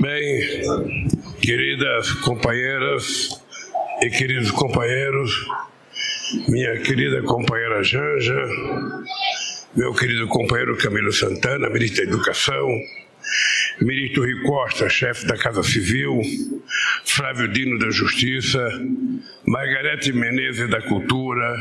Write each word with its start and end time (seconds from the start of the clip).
Bem, 0.00 1.06
queridas 1.42 2.10
companheiras 2.22 3.38
e 4.00 4.08
queridos 4.08 4.50
companheiros, 4.50 5.30
minha 6.48 6.80
querida 6.80 7.22
companheira 7.22 7.82
Janja, 7.82 8.48
meu 9.76 9.92
querido 9.92 10.26
companheiro 10.28 10.78
Camilo 10.78 11.12
Santana, 11.12 11.68
ministro 11.68 12.02
da 12.02 12.12
Educação, 12.12 12.66
ministro 13.80 14.22
Rui 14.22 14.42
Costa, 14.42 14.88
chefe 14.88 15.26
da 15.26 15.36
Casa 15.36 15.62
Civil, 15.62 16.20
Flávio 17.04 17.48
Dino 17.48 17.78
da 17.78 17.90
Justiça, 17.90 18.60
Margarete 19.46 20.12
Menezes 20.12 20.68
da 20.68 20.80
Cultura, 20.82 21.56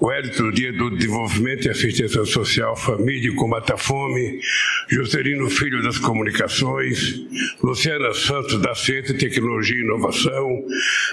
Wellington 0.00 0.50
Dia 0.50 0.72
do 0.72 0.90
Desenvolvimento 0.90 1.66
e 1.66 1.70
Assistência 1.70 2.24
Social, 2.24 2.76
Família 2.76 3.30
e 3.30 3.34
Combate 3.34 3.72
à 3.72 3.76
Fome, 3.76 4.40
Juscelino 4.88 5.48
Filho 5.48 5.82
das 5.82 5.98
Comunicações, 5.98 7.20
Luciana 7.62 8.12
Santos 8.12 8.60
da 8.60 8.74
Ciência, 8.74 9.16
Tecnologia 9.16 9.76
e 9.76 9.80
Inovação, 9.80 10.64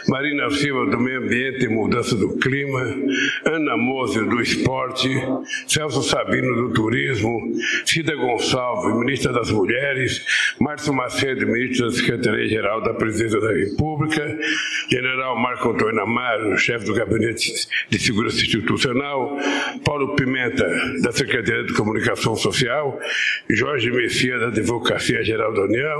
Marina 0.07 0.49
Silva 0.52 0.85
do 0.91 0.99
Meio 0.99 1.23
Ambiente 1.23 1.66
e 1.66 1.70
Mudança 1.70 2.16
do 2.16 2.38
Clima, 2.38 2.95
Ana 3.45 3.77
Moser 3.77 4.25
do 4.25 4.41
Esporte, 4.41 5.09
Celso 5.67 6.03
Sabino 6.03 6.55
do 6.55 6.73
Turismo, 6.73 7.39
Cida 7.85 8.16
Gonçalves, 8.16 8.95
Ministra 8.98 9.31
das 9.31 9.49
Mulheres, 9.49 10.23
Márcio 10.59 10.93
Macedo, 10.93 11.45
da 11.45 11.91
Secretaria-Geral 11.91 12.81
da 12.81 12.93
Presidência 12.93 13.39
da 13.39 13.51
República, 13.51 14.37
General 14.89 15.37
Marco 15.37 15.71
Antônio 15.71 16.01
Amaro, 16.01 16.57
chefe 16.57 16.85
do 16.85 16.93
Gabinete 16.93 17.51
de 17.89 17.99
Segurança 17.99 18.37
Institucional, 18.37 19.37
Paulo 19.83 20.15
Pimenta, 20.15 20.67
da 21.01 21.11
Secretaria 21.11 21.63
de 21.63 21.73
Comunicação 21.73 22.35
Social, 22.35 22.99
Jorge 23.49 23.91
Messias, 23.91 24.39
da 24.39 24.47
Advocacia 24.47 25.23
Geral 25.23 25.53
da 25.53 25.63
União, 25.63 25.99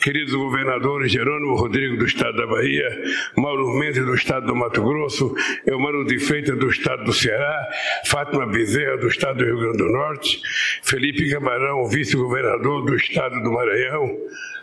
queridos 0.00 0.34
governadores 0.34 1.12
Jerônimo 1.12 1.54
Rodrigo, 1.54 1.96
do 1.96 2.04
Estado 2.04 2.36
da 2.36 2.46
Bahia, 2.46 3.02
Mauro 3.36 3.68
Mendes, 3.78 4.04
do 4.04 4.14
Estado 4.14 4.46
do 4.46 4.56
Mato 4.56 4.82
Grosso, 4.82 5.34
Eumano 5.66 6.04
de 6.04 6.18
Freitas, 6.18 6.58
do 6.58 6.68
Estado 6.68 7.04
do 7.04 7.12
Ceará, 7.12 7.68
Fátima 8.06 8.46
Bezerra, 8.46 8.96
do 8.96 9.08
Estado 9.08 9.38
do 9.38 9.44
Rio 9.44 9.58
Grande 9.58 9.78
do 9.78 9.88
Norte, 9.90 10.40
Felipe 10.82 11.30
Camarão, 11.30 11.86
vice-governador 11.88 12.84
do 12.84 12.94
Estado 12.96 13.33
do 13.42 13.52
Maranhão, 13.52 14.16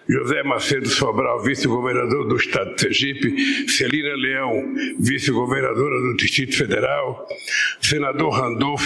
José 0.10 0.44
Macedo 0.44 0.90
Sobral, 0.90 1.42
vice-governador 1.42 2.28
do 2.28 2.36
Estado 2.36 2.76
de 2.76 2.82
Sergipe, 2.82 3.70
Celina 3.70 4.14
Leão, 4.16 4.74
vice-governadora 5.00 6.02
do 6.02 6.16
Distrito 6.16 6.58
Federal, 6.58 7.28
senador 7.80 8.32
Randolph. 8.32 8.84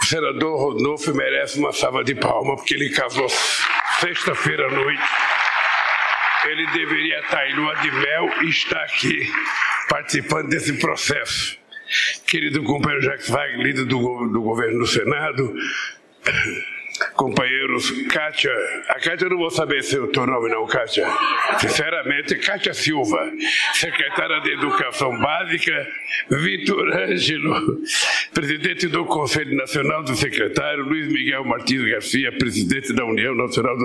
O 0.00 0.04
senador 0.04 0.74
Randolph 0.74 1.06
merece 1.08 1.58
uma 1.58 1.72
salva 1.72 2.04
de 2.04 2.14
palma, 2.14 2.56
porque 2.56 2.74
ele 2.74 2.90
casou 2.90 3.28
sexta-feira 4.00 4.66
à 4.66 4.70
noite. 4.70 5.02
Ele 6.46 6.66
deveria 6.72 7.20
estar 7.20 7.48
em 7.48 7.54
lua 7.54 7.74
de 7.76 7.90
mel 7.90 8.30
e 8.42 8.48
está 8.48 8.80
aqui 8.82 9.30
participando 9.88 10.48
desse 10.48 10.74
processo. 10.74 11.58
Querido 12.26 12.62
companheiro 12.62 13.04
Jacques 13.04 13.28
Wagner, 13.28 13.66
líder 13.66 13.84
do, 13.86 14.28
do 14.28 14.42
governo 14.42 14.80
do 14.80 14.86
Senado, 14.86 15.54
companheiros, 17.18 17.90
Kátia, 18.12 18.52
a 18.88 19.00
Kátia 19.00 19.28
não 19.28 19.36
vou 19.36 19.50
saber 19.50 19.82
se 19.82 19.96
é 19.96 20.00
o 20.00 20.06
teu 20.06 20.24
nome 20.24 20.48
não, 20.48 20.64
Kátia. 20.66 21.04
Sinceramente, 21.58 22.36
Kátia 22.36 22.72
Silva, 22.72 23.18
secretária 23.74 24.40
de 24.40 24.52
Educação 24.52 25.18
Básica, 25.18 25.86
Vitor 26.30 26.88
Ângelo, 26.96 27.82
presidente 28.32 28.86
do 28.86 29.04
Conselho 29.04 29.56
Nacional 29.56 30.04
do 30.04 30.14
Secretário, 30.14 30.84
Luiz 30.84 31.12
Miguel 31.12 31.44
Martins 31.44 31.82
Garcia, 31.90 32.30
presidente 32.38 32.92
da 32.92 33.04
União 33.04 33.34
Nacional 33.34 33.76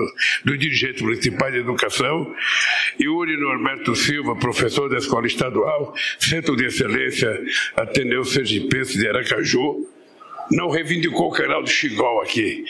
do 0.44 0.56
Dirigentes 0.56 1.02
Municipais 1.02 1.52
de 1.52 1.58
Educação, 1.58 2.32
e 3.00 3.08
Uri 3.08 3.36
Norberto 3.36 3.96
Silva, 3.96 4.36
professor 4.36 4.88
da 4.88 4.96
Escola 4.96 5.26
Estadual, 5.26 5.92
Centro 6.20 6.54
de 6.54 6.66
Excelência 6.66 7.36
Ateneu 7.76 8.24
Sergipense 8.24 8.96
de 8.96 9.08
Aracaju, 9.08 9.88
não 10.50 10.68
reivindicou 10.68 11.28
o 11.28 11.32
canal 11.32 11.62
do 11.62 11.68
Xigol 11.68 12.22
aqui. 12.22 12.64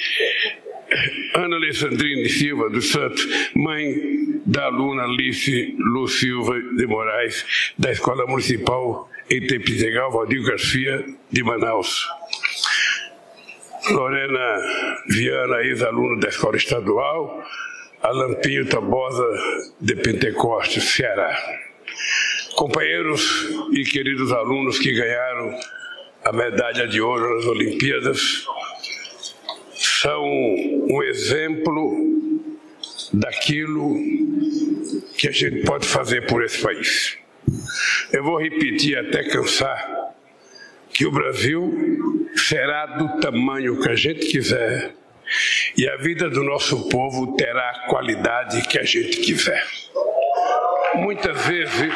Ana 1.34 1.56
Alessandrine 1.56 2.28
Silva 2.28 2.70
dos 2.70 2.90
Santos, 2.90 3.26
mãe 3.54 4.40
da 4.46 4.66
aluna 4.66 5.04
Alice 5.04 5.74
Lu 5.78 6.06
Silva 6.06 6.60
de 6.76 6.86
Moraes, 6.86 7.72
da 7.78 7.90
Escola 7.90 8.26
Municipal 8.26 9.08
em 9.30 9.46
Tepizegal, 9.46 10.12
Valdir 10.12 10.42
Garcia, 10.42 11.04
de 11.30 11.42
Manaus. 11.42 12.06
Lorena 13.90 14.60
Viana, 15.08 15.56
ex-aluna 15.62 16.20
da 16.20 16.28
Escola 16.28 16.56
Estadual, 16.56 17.42
Alan 18.02 18.34
Pinho 18.34 18.66
Tabosa, 18.66 19.26
de 19.80 19.96
Pentecostes, 19.96 20.84
Ceará. 20.84 21.36
Companheiros 22.54 23.48
e 23.72 23.82
queridos 23.82 24.32
alunos 24.32 24.78
que 24.78 24.92
ganharam 24.92 25.58
a 26.24 26.32
medalha 26.32 26.88
de 26.88 27.00
ouro 27.00 27.36
nas 27.36 27.44
Olimpíadas, 27.44 28.46
são 29.74 30.24
um 30.24 31.02
exemplo 31.02 31.98
daquilo 33.12 33.94
que 35.18 35.28
a 35.28 35.30
gente 35.30 35.64
pode 35.64 35.86
fazer 35.86 36.26
por 36.26 36.42
esse 36.42 36.62
país. 36.62 37.18
Eu 38.10 38.24
vou 38.24 38.40
repetir 38.40 38.96
até 38.96 39.22
cansar 39.24 40.14
que 40.94 41.04
o 41.04 41.10
Brasil 41.10 42.30
será 42.34 42.86
do 42.86 43.20
tamanho 43.20 43.80
que 43.80 43.90
a 43.90 43.96
gente 43.96 44.26
quiser 44.26 44.94
e 45.76 45.88
a 45.88 45.96
vida 45.96 46.30
do 46.30 46.42
nosso 46.42 46.88
povo 46.88 47.36
terá 47.36 47.70
a 47.70 47.88
qualidade 47.88 48.66
que 48.68 48.78
a 48.78 48.84
gente 48.84 49.18
quiser. 49.18 49.66
Muitas 50.94 51.46
vezes 51.46 51.92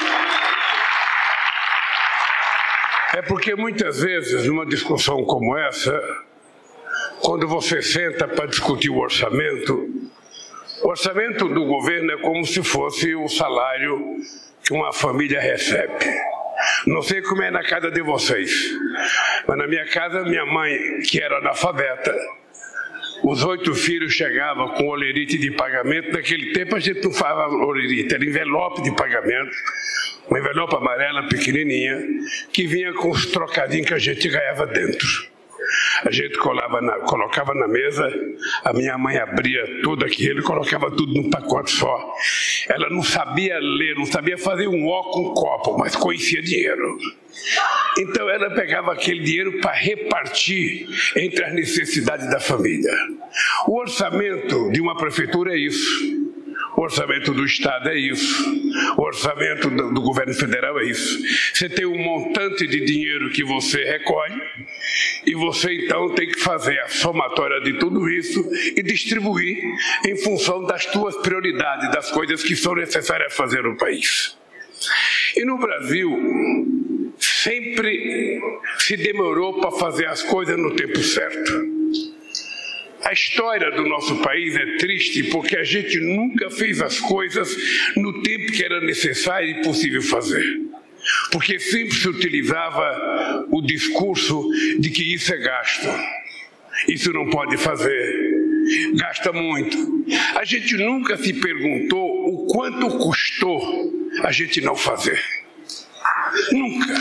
é 3.18 3.22
porque 3.22 3.56
muitas 3.56 4.00
vezes, 4.00 4.46
numa 4.46 4.64
discussão 4.64 5.24
como 5.24 5.56
essa, 5.58 6.00
quando 7.20 7.48
você 7.48 7.82
senta 7.82 8.28
para 8.28 8.46
discutir 8.46 8.90
o 8.90 8.98
orçamento, 8.98 9.74
o 10.84 10.88
orçamento 10.88 11.48
do 11.48 11.64
governo 11.66 12.12
é 12.12 12.18
como 12.18 12.46
se 12.46 12.62
fosse 12.62 13.16
o 13.16 13.28
salário 13.28 14.18
que 14.62 14.72
uma 14.72 14.92
família 14.92 15.40
recebe. 15.40 16.06
Não 16.86 17.02
sei 17.02 17.20
como 17.20 17.42
é 17.42 17.50
na 17.50 17.64
casa 17.64 17.90
de 17.90 18.02
vocês, 18.02 18.52
mas 19.48 19.58
na 19.58 19.66
minha 19.66 19.86
casa, 19.86 20.22
minha 20.22 20.46
mãe, 20.46 21.00
que 21.00 21.20
era 21.20 21.38
analfabeta, 21.38 22.14
os 23.24 23.44
oito 23.44 23.74
filhos 23.74 24.12
chegavam 24.12 24.74
com 24.74 24.86
olerite 24.86 25.36
de 25.38 25.50
pagamento. 25.50 26.12
Naquele 26.12 26.52
tempo 26.52 26.76
a 26.76 26.78
gente 26.78 27.02
não 27.02 27.12
falava 27.12 27.52
olerite, 27.52 28.14
era 28.14 28.24
envelope 28.24 28.80
de 28.82 28.94
pagamento 28.94 29.56
uma 30.28 30.38
envelope 30.38 30.76
amarela 30.76 31.28
pequenininha 31.28 32.02
que 32.52 32.66
vinha 32.66 32.92
com 32.92 33.10
os 33.10 33.26
trocadinhos 33.26 33.86
que 33.88 33.94
a 33.94 33.98
gente 33.98 34.28
ganhava 34.28 34.66
dentro. 34.66 35.28
A 36.04 36.10
gente 36.10 36.38
colava 36.38 36.80
na, 36.80 36.92
colocava 37.00 37.52
na 37.54 37.68
mesa, 37.68 38.08
a 38.64 38.72
minha 38.72 38.96
mãe 38.96 39.18
abria 39.18 39.80
tudo 39.82 40.04
aquilo 40.04 40.40
e 40.40 40.42
colocava 40.42 40.90
tudo 40.90 41.12
num 41.12 41.28
pacote 41.28 41.72
só. 41.72 42.14
Ela 42.68 42.88
não 42.88 43.02
sabia 43.02 43.58
ler, 43.58 43.94
não 43.94 44.06
sabia 44.06 44.38
fazer 44.38 44.66
um 44.68 44.86
ó 44.86 45.02
com 45.10 45.30
um 45.30 45.34
copo, 45.34 45.76
mas 45.78 45.94
conhecia 45.94 46.40
dinheiro. 46.40 46.98
Então 47.98 48.30
ela 48.30 48.54
pegava 48.54 48.92
aquele 48.92 49.20
dinheiro 49.20 49.60
para 49.60 49.72
repartir 49.72 50.86
entre 51.16 51.44
as 51.44 51.52
necessidades 51.52 52.30
da 52.30 52.40
família. 52.40 52.92
O 53.66 53.78
orçamento 53.78 54.70
de 54.70 54.80
uma 54.80 54.96
prefeitura 54.96 55.52
é 55.52 55.58
isso. 55.58 56.17
O 56.78 56.82
orçamento 56.82 57.34
do 57.34 57.44
Estado 57.44 57.88
é 57.88 57.98
isso. 57.98 58.44
O 58.96 59.02
orçamento 59.02 59.68
do, 59.68 59.92
do, 59.94 60.00
governo 60.00 60.32
federal 60.32 60.78
é 60.78 60.84
isso. 60.84 61.18
Você 61.52 61.68
tem 61.68 61.84
um 61.84 61.98
montante 61.98 62.68
de 62.68 62.84
dinheiro 62.84 63.30
que 63.30 63.42
você 63.42 63.82
recolhe 63.82 64.40
e 65.26 65.34
você 65.34 65.74
então 65.74 66.14
tem 66.14 66.28
que 66.28 66.38
fazer 66.38 66.78
a 66.78 66.88
somatória 66.88 67.60
de 67.62 67.80
tudo 67.80 68.08
isso 68.08 68.48
e 68.76 68.80
distribuir 68.80 69.58
em 70.06 70.16
função 70.18 70.62
das 70.62 70.86
tuas 70.86 71.16
prioridades, 71.16 71.90
das 71.90 72.12
coisas 72.12 72.44
que 72.44 72.54
são 72.54 72.76
necessárias 72.76 73.34
fazer 73.34 73.64
no 73.64 73.76
país. 73.76 74.38
E 75.36 75.44
no 75.44 75.58
Brasil, 75.58 76.16
sempre 77.18 78.40
se 78.78 78.96
demorou 78.96 79.60
para 79.60 79.72
fazer 79.72 80.06
as 80.06 80.22
coisas 80.22 80.56
no 80.56 80.76
tempo 80.76 81.02
certo. 81.02 82.17
A 83.04 83.12
história 83.12 83.70
do 83.70 83.86
nosso 83.88 84.16
país 84.16 84.56
é 84.56 84.76
triste 84.76 85.24
porque 85.24 85.56
a 85.56 85.64
gente 85.64 85.98
nunca 86.00 86.50
fez 86.50 86.80
as 86.80 86.98
coisas 86.98 87.56
no 87.96 88.22
tempo 88.22 88.52
que 88.52 88.64
era 88.64 88.80
necessário 88.80 89.48
e 89.48 89.62
possível 89.62 90.02
fazer. 90.02 90.60
Porque 91.30 91.58
sempre 91.58 91.94
se 91.94 92.08
utilizava 92.08 93.46
o 93.50 93.62
discurso 93.62 94.48
de 94.78 94.90
que 94.90 95.14
isso 95.14 95.32
é 95.32 95.38
gasto, 95.38 95.88
isso 96.88 97.12
não 97.12 97.30
pode 97.30 97.56
fazer, 97.56 98.34
gasta 98.94 99.32
muito. 99.32 100.04
A 100.34 100.44
gente 100.44 100.76
nunca 100.76 101.16
se 101.16 101.32
perguntou 101.34 102.08
o 102.28 102.46
quanto 102.46 102.98
custou 102.98 103.92
a 104.22 104.32
gente 104.32 104.60
não 104.60 104.74
fazer. 104.74 105.22
Nunca. 106.52 106.94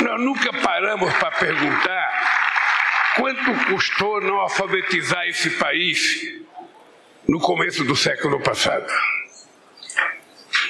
Nós 0.00 0.20
nunca 0.20 0.52
paramos 0.54 1.12
para 1.14 1.30
perguntar 1.32 2.15
Quanto 3.16 3.64
custou 3.70 4.20
não 4.20 4.36
alfabetizar 4.36 5.26
esse 5.26 5.50
país? 5.50 6.36
no 7.28 7.40
começo 7.40 7.84
do 7.84 7.96
século 7.96 8.40
passado. 8.40 8.86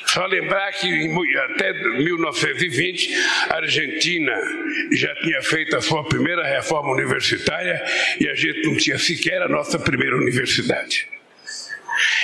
Só 0.07 0.25
lembrar 0.25 0.73
que 0.73 0.89
até 1.53 1.73
1920 1.73 3.15
a 3.51 3.57
Argentina 3.57 4.33
já 4.93 5.15
tinha 5.17 5.43
feito 5.43 5.77
a 5.77 5.83
sua 5.83 6.05
primeira 6.05 6.47
reforma 6.47 6.93
universitária 6.93 7.85
e 8.19 8.29
a 8.29 8.35
gente 8.35 8.67
não 8.67 8.77
tinha 8.77 8.99
sequer 8.99 9.43
a 9.43 9.49
nossa 9.49 9.79
primeira 9.79 10.17
universidade. 10.17 11.07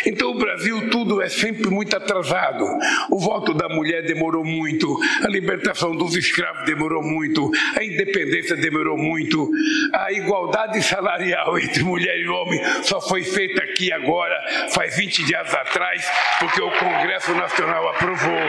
Então 0.07 0.31
o 0.31 0.39
Brasil 0.39 0.91
tudo 0.91 1.23
é 1.23 1.29
sempre 1.29 1.69
muito 1.69 1.97
atrasado. 1.97 2.65
O 3.11 3.19
voto 3.19 3.55
da 3.55 3.69
mulher 3.69 4.03
demorou 4.03 4.45
muito, 4.45 4.99
a 5.25 5.29
libertação 5.29 5.95
dos 5.97 6.17
escravos 6.17 6.65
demorou 6.65 7.03
muito, 7.03 7.51
a 7.79 7.85
independência 7.85 8.57
demorou 8.57 8.97
muito, 8.97 9.51
a 9.93 10.13
igualdade 10.13 10.83
salarial 10.83 11.59
entre 11.61 11.83
mulher 11.83 12.17
e 12.19 12.29
homem 12.29 12.61
só 12.83 13.01
foi 13.01 13.23
feita 13.23 13.63
aqui 13.63 13.93
agora, 13.93 14.37
faz 14.75 14.97
20 14.97 15.25
dias 15.25 15.55
atrás, 15.55 16.05
porque 16.39 16.61
o 16.61 16.71
Congresso 16.71 17.35
Nacional 17.35 17.89
aprovou. 17.89 18.43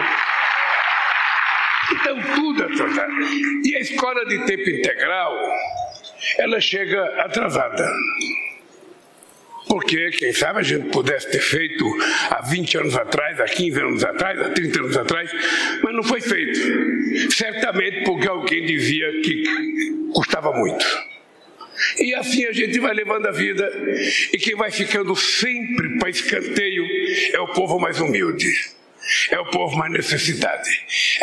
Então 1.91 2.21
tudo 2.35 2.63
é 2.63 2.65
atrasado. 2.65 3.11
E 3.63 3.75
a 3.75 3.79
escola 3.79 4.25
de 4.25 4.45
tempo 4.45 4.69
integral, 4.69 5.37
ela 6.39 6.59
chega 6.59 7.03
atrasada. 7.21 7.85
Porque, 9.67 10.11
quem 10.11 10.33
sabe, 10.33 10.59
a 10.59 10.63
gente 10.63 10.89
pudesse 10.89 11.29
ter 11.31 11.39
feito 11.39 11.85
há 12.29 12.41
20 12.41 12.77
anos 12.77 12.95
atrás, 12.95 13.39
há 13.39 13.45
15 13.45 13.79
anos 13.79 14.03
atrás, 14.03 14.41
há 14.41 14.49
30 14.49 14.79
anos 14.79 14.97
atrás, 14.97 15.31
mas 15.81 15.95
não 15.95 16.03
foi 16.03 16.21
feito. 16.21 17.31
Certamente 17.31 18.03
porque 18.03 18.27
alguém 18.27 18.65
dizia 18.65 19.09
que 19.21 19.43
custava 20.13 20.51
muito. 20.51 20.85
E 21.97 22.13
assim 22.13 22.45
a 22.45 22.51
gente 22.51 22.79
vai 22.79 22.93
levando 22.93 23.25
a 23.27 23.31
vida, 23.31 23.69
e 24.31 24.37
quem 24.37 24.55
vai 24.55 24.69
ficando 24.69 25.15
sempre 25.15 25.97
para 25.97 26.09
escanteio 26.09 26.85
é 27.33 27.39
o 27.39 27.47
povo 27.47 27.79
mais 27.79 27.99
humilde 27.99 28.53
é 29.31 29.39
o 29.39 29.45
povo 29.45 29.75
mais 29.75 29.91
necessitado. 29.91 30.63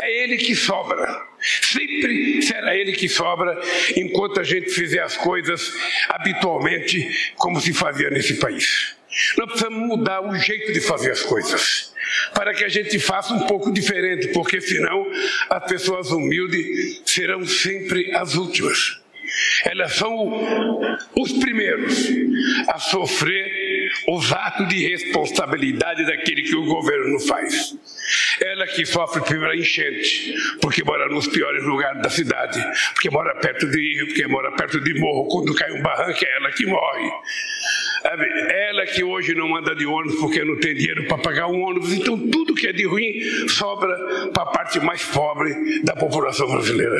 É 0.03 0.25
ele 0.25 0.37
que 0.37 0.55
sobra. 0.55 1.31
Sempre 1.41 2.43
será 2.43 2.77
ele 2.77 2.93
que 2.93 3.09
sobra 3.09 3.59
enquanto 3.97 4.41
a 4.41 4.45
gente 4.45 4.71
fizer 4.71 5.01
as 5.01 5.17
coisas 5.17 5.73
habitualmente 6.09 7.33
como 7.37 7.61
se 7.61 7.73
fazia 7.73 8.11
nesse 8.11 8.35
país. 8.35 8.95
Nós 9.37 9.49
precisamos 9.49 9.89
mudar 9.89 10.21
o 10.21 10.37
jeito 10.39 10.73
de 10.73 10.81
fazer 10.81 11.11
as 11.11 11.23
coisas 11.23 11.93
para 12.35 12.55
que 12.55 12.65
a 12.65 12.69
gente 12.69 12.99
faça 12.99 13.33
um 13.33 13.47
pouco 13.47 13.73
diferente, 13.73 14.29
porque 14.29 14.61
senão 14.61 15.07
as 15.49 15.65
pessoas 15.65 16.11
humildes 16.11 17.03
serão 17.07 17.45
sempre 17.47 18.15
as 18.15 18.35
últimas. 18.35 19.01
Elas 19.65 19.95
são 19.95 20.81
os 21.17 21.33
primeiros 21.33 22.09
a 22.69 22.79
sofrer 22.79 23.70
os 24.09 24.33
atos 24.33 24.69
de 24.69 24.89
responsabilidade 24.89 26.05
daquele 26.07 26.43
que 26.43 26.57
o 26.57 26.65
governo 26.65 27.19
faz. 27.21 27.77
Ela 28.41 28.67
que 28.67 28.85
sofre 28.85 29.23
primeiro 29.23 29.53
a 29.53 29.57
enchente, 29.57 30.35
porque 30.61 30.83
mora 30.83 31.09
nos 31.09 31.27
piores 31.29 31.63
lugares 31.65 32.03
da 32.03 32.11
cidade, 32.11 32.61
porque 32.95 33.11
mora 33.11 33.35
perto 33.37 33.71
de 33.71 33.79
rio, 33.79 34.07
porque 34.07 34.27
mora 34.27 34.53
perto 34.53 34.81
de 34.81 34.99
morro, 34.99 35.29
quando 35.29 35.55
cai 35.55 35.71
um 35.73 35.83
barranco 35.83 36.25
é 36.25 36.37
ela 36.37 36.51
que 36.51 36.67
morre. 36.67 37.11
Ela 38.03 38.87
que 38.87 39.05
hoje 39.05 39.35
não 39.35 39.55
anda 39.55 39.75
de 39.75 39.85
ônibus 39.85 40.19
porque 40.19 40.43
não 40.43 40.59
tem 40.59 40.75
dinheiro 40.75 41.07
para 41.07 41.19
pagar 41.19 41.49
um 41.49 41.61
ônibus. 41.61 41.93
Então 41.93 42.19
tudo 42.31 42.55
que 42.55 42.67
é 42.67 42.73
de 42.73 42.87
ruim 42.87 43.47
sobra 43.49 43.95
para 44.33 44.43
a 44.43 44.47
parte 44.47 44.81
mais 44.81 45.05
pobre 45.05 45.83
da 45.83 45.95
população 45.95 46.51
brasileira. 46.51 46.99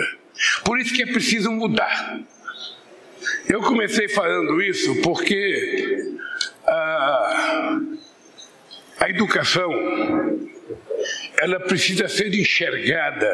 Por 0.65 0.79
isso 0.79 0.95
que 0.95 1.03
é 1.03 1.07
preciso 1.07 1.51
mudar. 1.51 2.21
Eu 3.49 3.61
comecei 3.63 4.09
falando 4.09 4.63
isso 4.63 5.01
porque 5.03 6.20
a, 6.67 7.81
a 9.01 9.11
educação 9.11 9.71
ela 11.41 11.59
precisa 11.61 12.07
ser 12.07 12.35
enxergada 12.35 13.27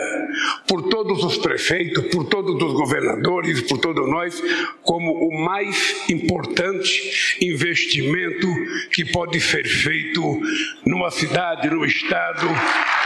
por 0.69 0.89
todos 0.89 1.25
os 1.25 1.37
prefeitos, 1.39 2.07
por 2.07 2.25
todos 2.29 2.55
os 2.55 2.73
governadores, 2.73 3.63
por 3.63 3.79
todos 3.79 4.09
nós, 4.09 4.41
como 4.83 5.13
o 5.13 5.45
mais 5.45 6.09
importante 6.09 7.37
investimento 7.41 8.47
que 8.93 9.05
pode 9.05 9.41
ser 9.41 9.67
feito 9.67 10.41
numa 10.85 11.11
cidade, 11.11 11.69
no 11.69 11.85
estado 11.85 12.47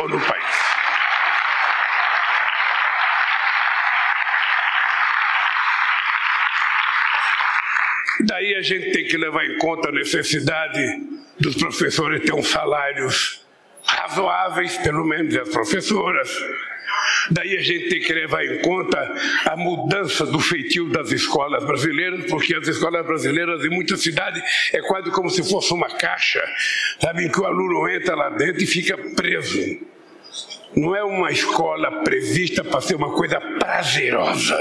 ou 0.00 0.08
no 0.08 0.20
país. 0.20 0.80
Daí 8.22 8.49
a 8.60 8.62
gente 8.62 8.92
tem 8.92 9.04
que 9.06 9.16
levar 9.16 9.44
em 9.46 9.56
conta 9.56 9.88
a 9.88 9.92
necessidade 9.92 10.80
dos 11.38 11.56
professores 11.56 12.22
ter 12.22 12.34
uns 12.34 12.48
salários 12.48 13.46
razoáveis, 13.82 14.76
pelo 14.78 15.04
menos 15.04 15.34
as 15.34 15.48
professoras. 15.48 16.30
Daí 17.30 17.56
a 17.56 17.62
gente 17.62 17.88
tem 17.88 18.00
que 18.00 18.12
levar 18.12 18.44
em 18.44 18.60
conta 18.60 18.98
a 19.46 19.56
mudança 19.56 20.26
do 20.26 20.38
feitio 20.38 20.90
das 20.90 21.10
escolas 21.10 21.64
brasileiras, 21.64 22.26
porque 22.26 22.54
as 22.54 22.68
escolas 22.68 23.06
brasileiras 23.06 23.64
em 23.64 23.70
muitas 23.70 24.02
cidades 24.02 24.42
é 24.74 24.80
quase 24.82 25.10
como 25.10 25.30
se 25.30 25.42
fosse 25.48 25.72
uma 25.72 25.88
caixa, 25.96 26.42
sabe, 27.00 27.24
em 27.24 27.30
que 27.30 27.40
o 27.40 27.46
aluno 27.46 27.88
entra 27.88 28.14
lá 28.14 28.28
dentro 28.28 28.62
e 28.62 28.66
fica 28.66 28.98
preso. 29.16 29.58
Não 30.76 30.94
é 30.94 31.02
uma 31.02 31.30
escola 31.32 32.02
prevista 32.02 32.62
para 32.62 32.80
ser 32.82 32.96
uma 32.96 33.12
coisa 33.12 33.40
prazerosa. 33.40 34.58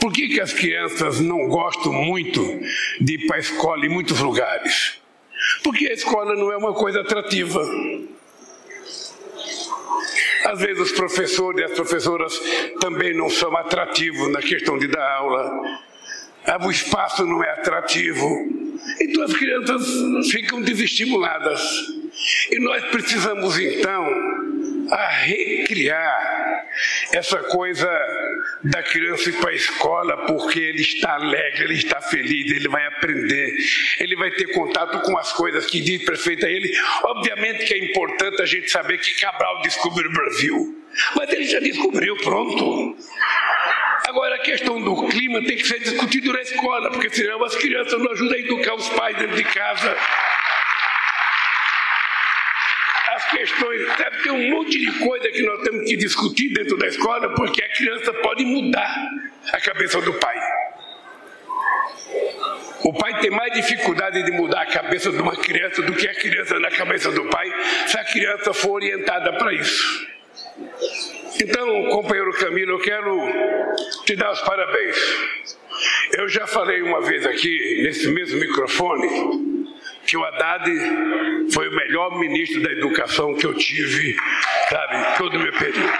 Por 0.00 0.12
que, 0.12 0.28
que 0.28 0.40
as 0.40 0.52
crianças 0.52 1.20
não 1.20 1.46
gostam 1.48 1.92
muito 1.92 2.42
de 3.00 3.14
ir 3.14 3.26
para 3.26 3.36
a 3.36 3.40
escola 3.40 3.84
em 3.84 3.88
muitos 3.88 4.18
lugares? 4.20 4.98
Porque 5.62 5.88
a 5.88 5.92
escola 5.92 6.34
não 6.34 6.50
é 6.50 6.56
uma 6.56 6.72
coisa 6.72 7.00
atrativa. 7.00 7.60
Às 10.46 10.58
vezes 10.58 10.80
os 10.80 10.92
professores 10.92 11.60
e 11.60 11.64
as 11.64 11.72
professoras 11.72 12.40
também 12.80 13.14
não 13.14 13.28
são 13.28 13.54
atrativos 13.56 14.32
na 14.32 14.40
questão 14.40 14.78
de 14.78 14.88
dar 14.88 15.06
aula. 15.06 15.50
O 16.64 16.70
espaço 16.70 17.26
não 17.26 17.44
é 17.44 17.50
atrativo. 17.50 18.26
Então 19.00 19.22
as 19.22 19.32
crianças 19.34 20.28
ficam 20.30 20.62
desestimuladas. 20.62 21.62
E 22.50 22.58
nós 22.58 22.84
precisamos 22.86 23.58
então 23.58 24.06
a 24.90 25.08
recriar 25.08 26.66
essa 27.12 27.38
coisa 27.44 27.88
da 28.62 28.82
criança 28.82 29.28
ir 29.28 29.32
para 29.34 29.50
a 29.50 29.54
escola 29.54 30.26
porque 30.26 30.58
ele 30.58 30.82
está 30.82 31.14
alegre, 31.14 31.64
ele 31.64 31.74
está 31.74 32.00
feliz, 32.00 32.50
ele 32.50 32.68
vai 32.68 32.86
aprender, 32.86 33.56
ele 33.98 34.16
vai 34.16 34.30
ter 34.30 34.52
contato 34.52 35.00
com 35.00 35.16
as 35.18 35.32
coisas 35.32 35.66
que 35.66 35.80
diz 35.80 36.04
perfeito 36.04 36.46
a 36.46 36.50
ele. 36.50 36.70
Obviamente 37.04 37.64
que 37.64 37.74
é 37.74 37.90
importante 37.90 38.42
a 38.42 38.46
gente 38.46 38.70
saber 38.70 38.98
que 38.98 39.18
Cabral 39.20 39.60
descobriu 39.62 40.10
o 40.10 40.12
Brasil, 40.12 40.84
mas 41.16 41.30
ele 41.32 41.44
já 41.44 41.60
descobriu, 41.60 42.16
pronto. 42.18 42.96
Agora 44.08 44.36
a 44.36 44.40
questão 44.40 44.80
do 44.80 45.06
clima 45.08 45.42
tem 45.44 45.56
que 45.56 45.66
ser 45.66 45.78
discutido 45.78 46.32
na 46.32 46.40
escola, 46.40 46.90
porque 46.90 47.10
senão 47.10 47.44
as 47.44 47.54
crianças 47.56 48.00
não 48.00 48.10
ajudam 48.12 48.36
a 48.36 48.40
educar 48.40 48.74
os 48.74 48.88
pais 48.90 49.16
dentro 49.16 49.36
de 49.36 49.44
casa 49.44 49.96
as 50.39 50.39
questões, 53.30 53.96
deve 53.96 54.22
ter 54.22 54.30
um 54.30 54.50
monte 54.50 54.78
de 54.78 54.98
coisa 54.98 55.28
que 55.30 55.42
nós 55.42 55.62
temos 55.62 55.88
que 55.88 55.96
discutir 55.96 56.52
dentro 56.52 56.76
da 56.76 56.86
escola, 56.86 57.32
porque 57.34 57.62
a 57.62 57.68
criança 57.68 58.12
pode 58.14 58.44
mudar 58.44 58.94
a 59.52 59.60
cabeça 59.60 60.00
do 60.00 60.12
pai. 60.14 60.38
O 62.82 62.92
pai 62.94 63.20
tem 63.20 63.30
mais 63.30 63.52
dificuldade 63.52 64.22
de 64.22 64.32
mudar 64.32 64.62
a 64.62 64.66
cabeça 64.66 65.10
de 65.12 65.20
uma 65.20 65.36
criança 65.36 65.82
do 65.82 65.92
que 65.92 66.08
a 66.08 66.14
criança 66.14 66.58
na 66.58 66.70
cabeça 66.70 67.10
do 67.12 67.24
pai, 67.26 67.52
se 67.86 67.98
a 67.98 68.04
criança 68.04 68.52
for 68.54 68.72
orientada 68.72 69.32
para 69.34 69.52
isso. 69.52 70.08
Então, 71.42 71.88
companheiro 71.90 72.32
Camilo, 72.32 72.72
eu 72.72 72.78
quero 72.80 73.18
te 74.04 74.16
dar 74.16 74.32
os 74.32 74.40
parabéns. 74.40 74.96
Eu 76.18 76.28
já 76.28 76.46
falei 76.46 76.82
uma 76.82 77.00
vez 77.00 77.24
aqui, 77.24 77.82
nesse 77.82 78.08
mesmo 78.08 78.40
microfone, 78.40 79.49
que 80.10 80.16
o 80.16 80.24
Haddad 80.24 80.68
foi 81.54 81.68
o 81.68 81.72
melhor 81.72 82.18
ministro 82.18 82.60
da 82.60 82.72
educação 82.72 83.32
que 83.36 83.46
eu 83.46 83.54
tive, 83.54 84.16
sabe, 84.68 85.16
todo 85.16 85.36
o 85.36 85.38
meu 85.38 85.52
período. 85.52 85.98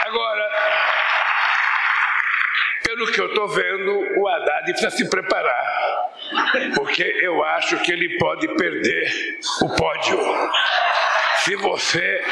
Agora, 0.00 0.50
pelo 2.82 3.12
que 3.12 3.20
eu 3.20 3.26
estou 3.26 3.46
vendo, 3.48 4.18
o 4.18 4.28
Haddad 4.28 4.64
precisa 4.64 4.90
se 4.92 5.10
preparar, 5.10 5.62
porque 6.74 7.02
eu 7.02 7.44
acho 7.44 7.78
que 7.80 7.92
ele 7.92 8.16
pode 8.16 8.48
perder 8.56 9.38
o 9.60 9.76
pódio. 9.76 10.18
Se 11.40 11.54
você 11.56 12.24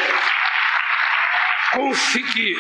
conseguir 1.75 2.57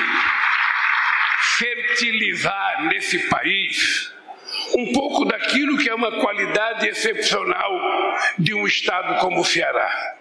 fertilizar 1.57 2.83
nesse 2.83 3.19
país 3.31 4.14
um 4.77 4.93
pouco 4.93 5.25
daquilo 5.25 5.79
que 5.79 5.89
é 5.89 5.95
uma 5.95 6.21
qualidade 6.21 6.89
excepcional 6.89 7.73
de 8.39 8.55
um 8.55 8.67
estado 8.67 9.21
como 9.21 9.41
o 9.41 9.45
Ceará. 9.45 10.17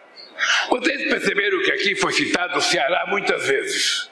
Vocês 0.69 1.09
perceberam 1.09 1.61
que 1.63 1.71
aqui 1.71 1.95
foi 1.95 2.11
citado 2.13 2.57
o 2.57 2.61
Ceará 2.61 3.05
muitas 3.07 3.47
vezes. 3.47 4.11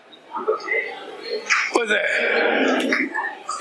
Pois 1.74 1.90
é, 1.92 3.10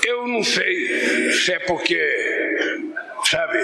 eu 0.05 0.27
não 0.27 0.43
sei 0.43 1.31
se 1.31 1.53
é 1.53 1.59
porque 1.59 1.99
sabe, 3.25 3.57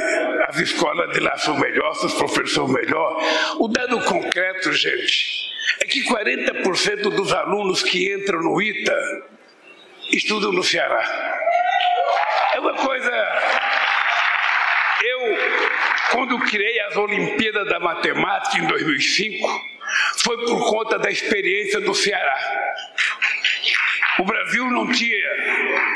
as 0.48 0.60
escolas 0.60 1.12
de 1.14 1.20
lá 1.20 1.38
são 1.38 1.58
melhores, 1.58 2.04
os 2.04 2.14
professores 2.14 2.54
são 2.54 2.68
melhores. 2.68 3.28
O 3.60 3.68
dado 3.68 4.00
concreto, 4.02 4.72
gente, 4.72 5.48
é 5.82 5.86
que 5.86 6.04
40% 6.06 7.10
dos 7.16 7.34
alunos 7.34 7.84
que 7.84 8.14
entram 8.14 8.42
no 8.42 8.62
ITA 8.62 8.96
estudam 10.12 10.52
no 10.52 10.64
Ceará. 10.64 11.04
Uma 12.68 12.74
coisa. 12.74 13.12
Eu, 15.02 15.20
quando 16.12 16.38
criei 16.40 16.82
as 16.82 16.98
Olimpíadas 16.98 17.66
da 17.70 17.80
Matemática 17.80 18.58
em 18.58 18.68
2005, 18.68 19.48
foi 20.18 20.38
por 20.46 20.70
conta 20.70 21.00
da 21.00 21.10
experiência 21.10 21.80
do 21.80 21.96
Ceará. 21.96 22.38
O 24.20 24.26
Brasil 24.26 24.66
não 24.70 24.92
tinha 24.92 25.18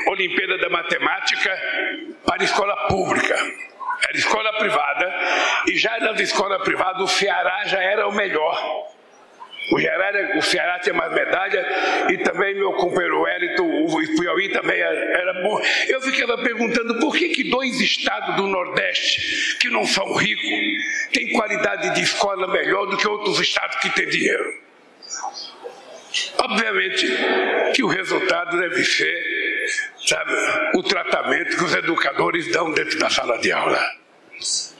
Olimpíada 0.07 0.59
da 0.59 0.69
Matemática 0.69 1.61
para 2.25 2.41
escola 2.41 2.87
pública. 2.87 3.35
Era 4.07 4.17
escola 4.17 4.53
privada, 4.57 5.13
e 5.67 5.77
já 5.77 5.99
nas 5.99 6.21
escolas 6.21 6.61
privadas 6.63 7.01
o 7.01 7.07
Ceará 7.07 7.65
já 7.65 7.83
era 7.83 8.07
o 8.07 8.13
melhor. 8.13 8.87
O 9.69 9.79
Ceará, 9.79 10.37
o 10.37 10.41
Ceará 10.41 10.79
tinha 10.79 10.93
mais 10.93 11.13
medalha 11.13 11.65
e 12.09 12.17
também 12.17 12.55
meu 12.55 12.73
companheiro 12.73 13.21
Wellington, 13.21 13.63
o 13.63 14.17
Piauí 14.19 14.49
também 14.49 14.79
era, 14.79 14.95
era, 14.95 15.33
bom. 15.41 15.61
Eu 15.87 16.01
ficava 16.01 16.37
perguntando 16.39 16.99
por 16.99 17.15
que, 17.15 17.29
que 17.29 17.49
dois 17.49 17.79
estados 17.79 18.35
do 18.35 18.47
Nordeste, 18.47 19.57
que 19.59 19.69
não 19.69 19.85
são 19.85 20.13
ricos, 20.15 21.13
têm 21.13 21.31
qualidade 21.33 21.93
de 21.93 22.01
escola 22.01 22.47
melhor 22.47 22.87
do 22.87 22.97
que 22.97 23.07
outros 23.07 23.39
estados 23.39 23.77
que 23.77 23.89
têm 23.91 24.07
dinheiro. 24.07 24.61
Obviamente 26.39 27.07
que 27.73 27.83
o 27.83 27.87
resultado 27.87 28.59
deve 28.59 28.83
ser, 28.83 29.67
sabe, 30.05 30.33
o 30.75 30.83
tratamento 30.83 31.55
que 31.55 31.63
os 31.63 31.73
educadores 31.73 32.51
dão 32.51 32.73
dentro 32.73 32.99
da 32.99 33.09
sala 33.09 33.37
de 33.37 33.51
aula. 33.51 33.79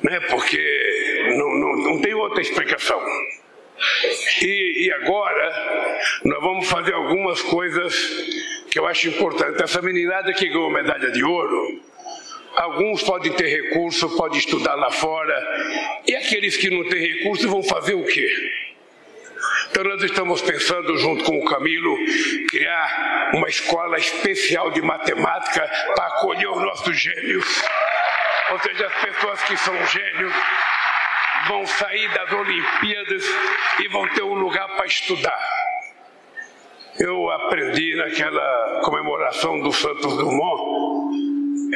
Né? 0.04 0.20
Porque 0.22 1.34
não, 1.38 1.56
não, 1.56 1.78
não 1.78 2.02
tem 2.02 2.14
outra 2.14 2.42
explicação. 2.42 3.00
E, 4.42 4.86
e, 4.86 4.94
agora 4.94 6.02
nós 6.24 6.42
vamos 6.42 6.68
fazer 6.68 6.94
algumas 6.94 7.42
coisas 7.42 7.94
que 8.70 8.80
eu 8.80 8.86
acho 8.86 9.08
importante. 9.10 9.62
Essa 9.62 9.82
meninada 9.82 10.34
que 10.34 10.48
ganhou 10.48 10.70
medalha 10.70 11.12
de 11.12 11.24
ouro, 11.24 11.82
alguns 12.56 13.04
podem 13.04 13.32
ter 13.34 13.48
recurso, 13.48 14.16
podem 14.16 14.40
estudar 14.40 14.76
lá 14.76 14.92
fora, 14.92 15.36
e 16.08 16.16
aqueles 16.16 16.58
que 16.58 16.70
não 16.70 16.88
têm 16.88 17.00
recurso 17.00 17.50
vão 17.50 17.64
fazer 17.64 17.94
o 17.94 18.06
quê? 18.06 18.30
Então 19.72 19.84
nós 19.86 20.04
estamos 20.04 20.42
pensando, 20.42 20.98
junto 20.98 21.24
com 21.24 21.40
o 21.40 21.46
Camilo, 21.46 21.98
criar 22.50 23.32
uma 23.34 23.48
escola 23.48 23.98
especial 23.98 24.70
de 24.70 24.82
matemática 24.82 25.62
para 25.96 26.08
acolher 26.08 26.50
os 26.50 26.62
nossos 26.62 26.98
gênios. 26.98 27.64
Ou 28.52 28.60
seja, 28.60 28.88
as 28.88 28.94
pessoas 28.96 29.42
que 29.44 29.56
são 29.56 29.74
gênios 29.88 30.34
vão 31.48 31.66
sair 31.66 32.08
das 32.14 32.32
Olimpíadas 32.32 33.24
e 33.80 33.88
vão 33.88 34.08
ter 34.10 34.24
um 34.24 34.36
lugar 34.36 34.68
para 34.76 34.86
estudar. 34.86 35.40
Eu 37.00 37.30
aprendi 37.32 37.96
naquela 37.96 38.82
comemoração 38.84 39.60
do 39.60 39.72
Santos 39.72 40.18
Dumont, 40.18 40.82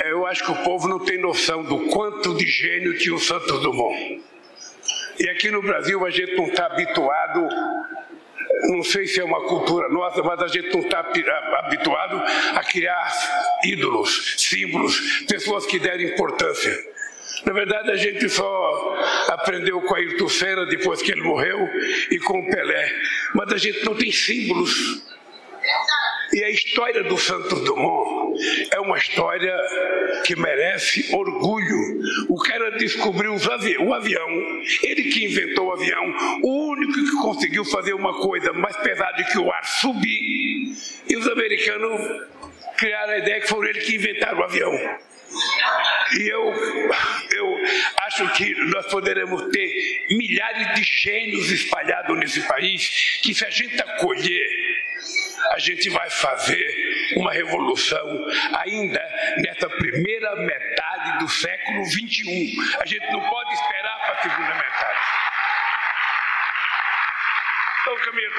é, 0.04 0.12
eu 0.12 0.26
acho 0.28 0.44
que 0.44 0.52
o 0.52 0.64
povo 0.64 0.88
não 0.88 1.00
tem 1.00 1.18
noção 1.18 1.64
do 1.64 1.88
quanto 1.88 2.36
de 2.36 2.46
gênio 2.46 2.98
tinha 2.98 3.16
o 3.16 3.20
Santos 3.20 3.62
Dumont. 3.62 4.22
E 5.18 5.30
aqui 5.30 5.50
no 5.50 5.62
Brasil 5.62 6.06
a 6.06 6.10
gente 6.10 6.36
não 6.36 6.48
está 6.48 6.66
habituado, 6.66 7.48
não 8.64 8.84
sei 8.84 9.08
se 9.08 9.22
é 9.22 9.24
uma 9.24 9.42
cultura 9.48 9.88
nossa, 9.88 10.22
mas 10.22 10.42
a 10.42 10.48
gente 10.48 10.74
não 10.74 10.82
está 10.82 11.00
habituado 11.00 12.22
a 12.54 12.64
criar 12.64 13.14
ídolos, 13.64 14.36
símbolos, 14.38 15.24
pessoas 15.28 15.66
que 15.66 15.80
deram 15.80 16.04
importância. 16.04 16.95
Na 17.46 17.54
verdade, 17.54 17.92
a 17.92 17.96
gente 17.96 18.28
só 18.28 18.98
aprendeu 19.30 19.80
com 19.82 19.96
Ayrton 19.96 20.28
Senna 20.28 20.66
depois 20.66 21.02
que 21.02 21.12
ele 21.12 21.22
morreu 21.22 21.60
e 22.10 22.18
com 22.20 22.40
o 22.40 22.50
Pelé. 22.50 22.92
Mas 23.36 23.54
a 23.54 23.58
gente 23.58 23.86
não 23.86 23.96
tem 23.96 24.12
símbolos. 24.12 25.04
E 26.34 26.44
a 26.44 26.50
história 26.50 27.04
do 27.04 27.18
Santos 27.18 27.62
Dumont 27.62 28.36
é 28.72 28.80
uma 28.80 28.98
história 28.98 29.56
que 30.26 30.36
merece 30.36 31.16
orgulho. 31.16 32.02
O 32.28 32.36
cara 32.42 32.72
descobriu 32.72 33.34
o 33.34 33.94
avião, 33.94 34.28
ele 34.84 35.04
que 35.04 35.26
inventou 35.26 35.68
o 35.68 35.74
avião, 35.74 36.04
o 36.44 36.72
único 36.72 36.94
que 36.94 37.22
conseguiu 37.22 37.64
fazer 37.64 37.94
uma 37.94 38.20
coisa 38.20 38.52
mais 38.54 38.76
pesada 38.78 39.24
que 39.24 39.38
o 39.38 39.52
ar 39.52 39.64
subir. 39.66 40.74
E 41.08 41.16
os 41.16 41.28
americanos 41.28 42.02
criaram 42.78 43.14
a 43.14 43.18
ideia 43.20 43.40
que 43.40 43.48
foram 43.48 43.70
eles 43.70 43.86
que 43.86 43.96
inventaram 43.96 44.40
o 44.40 44.44
avião. 44.44 44.72
E 46.18 46.30
eu, 46.30 46.54
eu 47.32 47.58
acho 48.04 48.30
que 48.34 48.54
nós 48.72 48.86
poderemos 48.88 49.50
ter 49.52 50.06
milhares 50.12 50.76
de 50.76 50.84
gênios 50.84 51.52
espalhados 51.52 52.18
nesse 52.18 52.42
país, 52.48 53.20
que 53.22 53.34
se 53.34 53.46
a 53.46 53.50
gente 53.50 53.80
acolher, 53.82 54.48
a 55.52 55.60
gente 55.60 55.90
vai 55.90 56.10
fazer 56.10 57.14
uma 57.18 57.32
revolução 57.32 58.26
ainda 58.54 59.02
nessa 59.38 59.70
primeira 59.70 60.36
metade 60.38 61.20
do 61.20 61.30
século 61.30 61.86
XXI. 61.86 62.56
A 62.80 62.86
gente 62.86 63.12
não 63.12 63.22
pode 63.22 63.54
esperar 63.54 64.00
para 64.00 64.14
a 64.14 64.22
segunda 64.22 64.56
metade. 64.56 65.00
Então, 67.82 67.96
Camilo, 67.98 68.36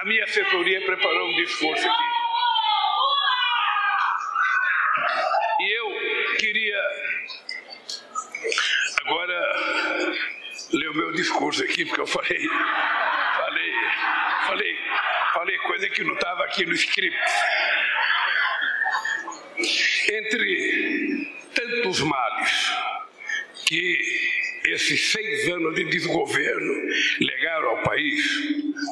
a 0.00 0.04
minha 0.04 0.24
assessoria 0.24 0.80
preparou 0.86 1.28
um 1.28 1.36
discurso 1.36 1.86
aqui. 1.86 2.16
E 5.60 5.78
eu 5.78 6.36
queria 6.38 6.80
agora 9.04 9.56
ler 10.72 10.90
o 10.90 10.94
meu 10.94 11.05
discurso 11.16 11.64
aqui, 11.64 11.84
porque 11.84 12.00
eu 12.00 12.06
falei, 12.06 12.48
falei, 13.38 13.72
falei, 14.46 14.78
falei 15.34 15.58
coisa 15.58 15.88
que 15.88 16.04
não 16.04 16.14
estava 16.14 16.44
aqui 16.44 16.64
no 16.64 16.74
script. 16.74 17.18
Entre 20.08 21.32
tantos 21.54 22.00
males 22.00 22.72
que 23.66 24.26
esses 24.66 25.12
seis 25.12 25.48
anos 25.48 25.74
de 25.74 25.84
desgoverno 25.84 26.74
legaram 27.20 27.68
ao 27.70 27.82
país, 27.82 28.24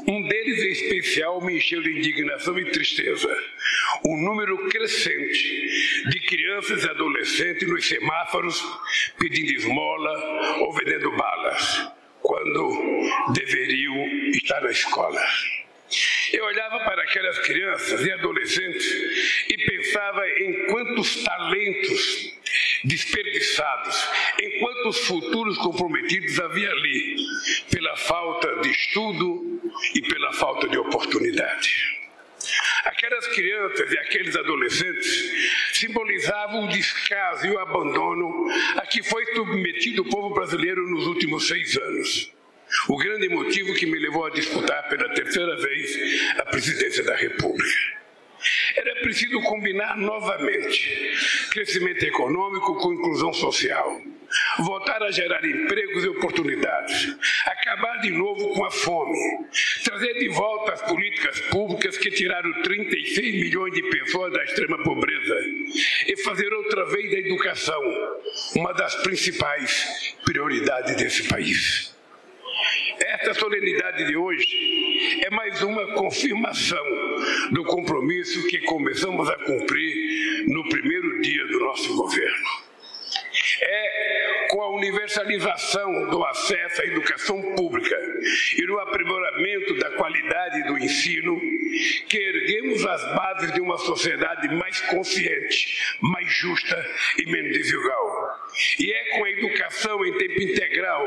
um 0.06 0.26
deles 0.26 0.62
em 0.62 0.70
especial 0.72 1.40
me 1.40 1.56
encheu 1.56 1.82
de 1.82 1.98
indignação 1.98 2.58
e 2.58 2.70
tristeza. 2.70 3.28
O 4.04 4.16
número 4.16 4.68
crescente 4.68 6.10
de 6.10 6.20
crianças 6.20 6.84
e 6.84 6.88
adolescentes 6.88 7.68
nos 7.68 7.86
semáforos 7.86 8.62
pedindo 9.18 9.52
esmola 9.52 10.60
ou 10.60 10.72
vendendo 10.72 11.10
balas, 11.16 11.92
quando 12.44 13.32
deveriam 13.32 14.06
estar 14.32 14.60
na 14.60 14.70
escola. 14.70 15.20
Eu 16.32 16.44
olhava 16.44 16.78
para 16.80 17.02
aquelas 17.02 17.38
crianças 17.40 18.04
e 18.04 18.12
adolescentes 18.12 18.86
e 19.48 19.56
pensava 19.56 20.28
em 20.28 20.66
quantos 20.66 21.22
talentos 21.22 22.34
desperdiçados, 22.84 24.08
em 24.42 24.60
quantos 24.60 24.98
futuros 25.06 25.56
comprometidos 25.58 26.38
havia 26.38 26.70
ali, 26.70 27.16
pela 27.70 27.96
falta 27.96 28.60
de 28.60 28.70
estudo 28.70 29.62
e 29.94 30.02
pela 30.02 30.32
falta 30.34 30.68
de 30.68 30.76
oportunidade. 30.76 31.94
Aquelas 32.84 33.26
crianças 33.28 33.90
e 33.90 33.98
aqueles 33.98 34.36
adolescentes 34.36 35.32
simbolizavam 35.72 36.64
o 36.64 36.68
descaso 36.68 37.46
e 37.46 37.50
o 37.50 37.58
abandono 37.58 38.46
a 38.76 38.86
que 38.86 39.02
foi 39.02 39.24
submetido 39.34 40.02
o 40.02 40.08
povo 40.08 40.34
brasileiro 40.34 40.86
nos 40.90 41.06
últimos 41.06 41.46
seis 41.46 41.76
anos. 41.76 42.33
O 42.88 42.96
grande 42.96 43.28
motivo 43.28 43.74
que 43.74 43.86
me 43.86 43.98
levou 43.98 44.26
a 44.26 44.30
disputar 44.30 44.88
pela 44.88 45.08
terceira 45.10 45.56
vez 45.56 46.20
a 46.38 46.44
presidência 46.44 47.04
da 47.04 47.14
República. 47.14 47.94
Era 48.76 48.96
preciso 48.96 49.40
combinar 49.42 49.96
novamente 49.96 51.12
crescimento 51.50 52.04
econômico 52.04 52.76
com 52.76 52.92
inclusão 52.92 53.32
social, 53.32 54.02
voltar 54.58 55.02
a 55.02 55.10
gerar 55.10 55.44
empregos 55.44 56.04
e 56.04 56.08
oportunidades, 56.08 57.16
acabar 57.46 58.00
de 58.00 58.10
novo 58.10 58.52
com 58.52 58.64
a 58.64 58.70
fome, 58.70 59.16
trazer 59.84 60.14
de 60.14 60.28
volta 60.28 60.72
as 60.72 60.82
políticas 60.82 61.40
públicas 61.42 61.96
que 61.96 62.10
tiraram 62.10 62.52
36 62.62 63.34
milhões 63.34 63.72
de 63.72 63.82
pessoas 63.82 64.32
da 64.32 64.44
extrema 64.44 64.82
pobreza 64.82 65.36
e 66.06 66.16
fazer 66.22 66.52
outra 66.52 66.84
vez 66.86 67.10
da 67.10 67.18
educação 67.18 67.80
uma 68.56 68.72
das 68.72 68.94
principais 68.96 70.16
prioridades 70.24 70.96
desse 70.96 71.28
país. 71.28 71.93
Esta 73.24 73.40
solenidade 73.40 74.04
de 74.04 74.18
hoje 74.18 75.24
é 75.24 75.30
mais 75.30 75.62
uma 75.62 75.94
confirmação 75.94 76.84
do 77.52 77.64
compromisso 77.64 78.46
que 78.48 78.58
começamos 78.58 79.30
a 79.30 79.36
cumprir 79.36 80.44
no 80.48 80.68
primeiro 80.68 81.22
dia 81.22 81.46
do 81.46 81.60
nosso 81.60 81.96
governo. 81.96 82.46
É 83.62 84.46
com 84.50 84.60
a 84.60 84.76
universalização 84.76 86.10
do 86.10 86.22
acesso 86.22 86.82
à 86.82 86.84
educação 86.84 87.40
pública 87.54 87.96
e 88.58 88.66
no 88.66 88.78
aprimoramento 88.78 89.74
da 89.78 89.92
qualidade 89.92 90.64
do 90.64 90.76
ensino 90.76 91.40
que 92.06 92.18
erguemos 92.18 92.84
as 92.84 93.04
bases 93.16 93.52
de 93.54 93.60
uma 93.62 93.78
sociedade 93.78 94.54
mais 94.54 94.82
consciente, 94.82 95.96
mais 95.98 96.30
justa 96.30 96.76
e 97.16 97.24
menos 97.24 97.56
desigual. 97.56 98.13
E 98.78 98.92
é 98.92 99.04
com 99.16 99.24
a 99.24 99.30
educação 99.30 100.04
em 100.04 100.12
tempo 100.16 100.40
integral 100.40 101.06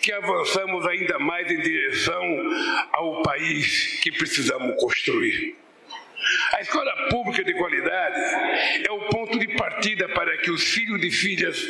que 0.00 0.12
avançamos 0.12 0.86
ainda 0.86 1.18
mais 1.18 1.50
em 1.50 1.60
direção 1.60 2.22
ao 2.92 3.22
país 3.22 4.00
que 4.02 4.12
precisamos 4.12 4.76
construir. 4.80 5.56
A 6.52 6.60
escola 6.60 7.08
pública 7.10 7.42
de 7.42 7.52
qualidade 7.54 8.20
é 8.86 8.92
o 8.92 9.08
ponto 9.08 9.38
de 9.38 9.48
partida 9.56 10.08
para 10.10 10.36
que 10.38 10.50
os 10.50 10.62
filhos 10.62 11.02
e 11.02 11.10
filhas 11.10 11.60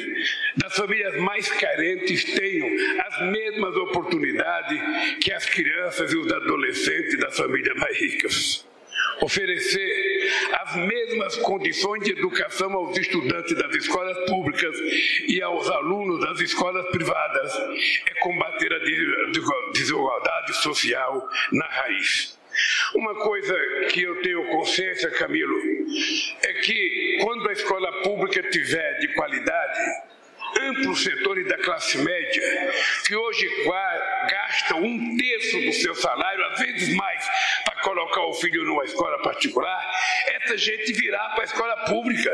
das 0.56 0.76
famílias 0.76 1.16
mais 1.16 1.48
carentes 1.48 2.24
tenham 2.24 2.68
as 3.06 3.22
mesmas 3.30 3.74
oportunidades 3.76 4.78
que 5.22 5.32
as 5.32 5.46
crianças 5.46 6.12
e 6.12 6.16
os 6.16 6.30
adolescentes 6.30 7.18
das 7.18 7.36
famílias 7.36 7.76
mais 7.76 7.98
ricas 7.98 8.71
oferecer 9.22 10.02
as 10.52 10.76
mesmas 10.76 11.36
condições 11.36 12.04
de 12.04 12.12
educação 12.12 12.72
aos 12.72 12.96
estudantes 12.98 13.54
das 13.54 13.74
escolas 13.76 14.16
públicas 14.26 14.76
e 15.28 15.40
aos 15.42 15.68
alunos 15.70 16.20
das 16.20 16.40
escolas 16.40 16.86
privadas 16.90 17.54
é 18.06 18.14
combater 18.20 18.72
a 18.72 18.78
desigualdade 19.72 20.54
social 20.56 21.28
na 21.52 21.66
raiz. 21.66 22.38
Uma 22.94 23.14
coisa 23.14 23.54
que 23.90 24.02
eu 24.02 24.20
tenho 24.20 24.50
consciência, 24.50 25.10
Camilo, 25.10 25.56
é 26.42 26.52
que 26.54 27.18
quando 27.22 27.48
a 27.48 27.52
escola 27.52 28.02
pública 28.02 28.42
tiver 28.50 28.98
de 28.98 29.08
qualidade, 29.14 29.80
amplos 30.60 31.02
setores 31.02 31.48
da 31.48 31.56
classe 31.58 31.96
média, 31.98 32.72
que 33.06 33.16
hoje 33.16 33.48
gastam 34.28 34.82
um 34.82 35.16
terço 35.16 35.60
do 35.60 35.72
seu 35.72 35.94
salário, 35.94 36.44
às 36.46 36.60
vezes 36.60 36.94
mais, 36.94 37.24
colocar 37.82 38.22
o 38.22 38.32
filho 38.34 38.64
numa 38.64 38.84
escola 38.84 39.18
particular, 39.22 39.90
essa 40.28 40.56
gente 40.56 40.92
virá 40.92 41.30
para 41.30 41.42
a 41.42 41.44
escola 41.44 41.76
pública. 41.84 42.32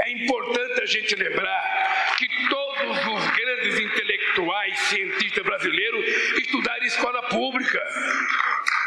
É 0.00 0.10
importante 0.10 0.82
a 0.82 0.86
gente 0.86 1.14
lembrar 1.14 2.14
que 2.18 2.26
todos 2.48 2.98
os 2.98 3.30
grandes 3.36 3.78
intelectuais, 3.78 4.78
cientistas 4.80 5.44
brasileiros 5.44 6.06
estudaram 6.38 6.84
escola 6.84 7.22
pública. 7.24 7.82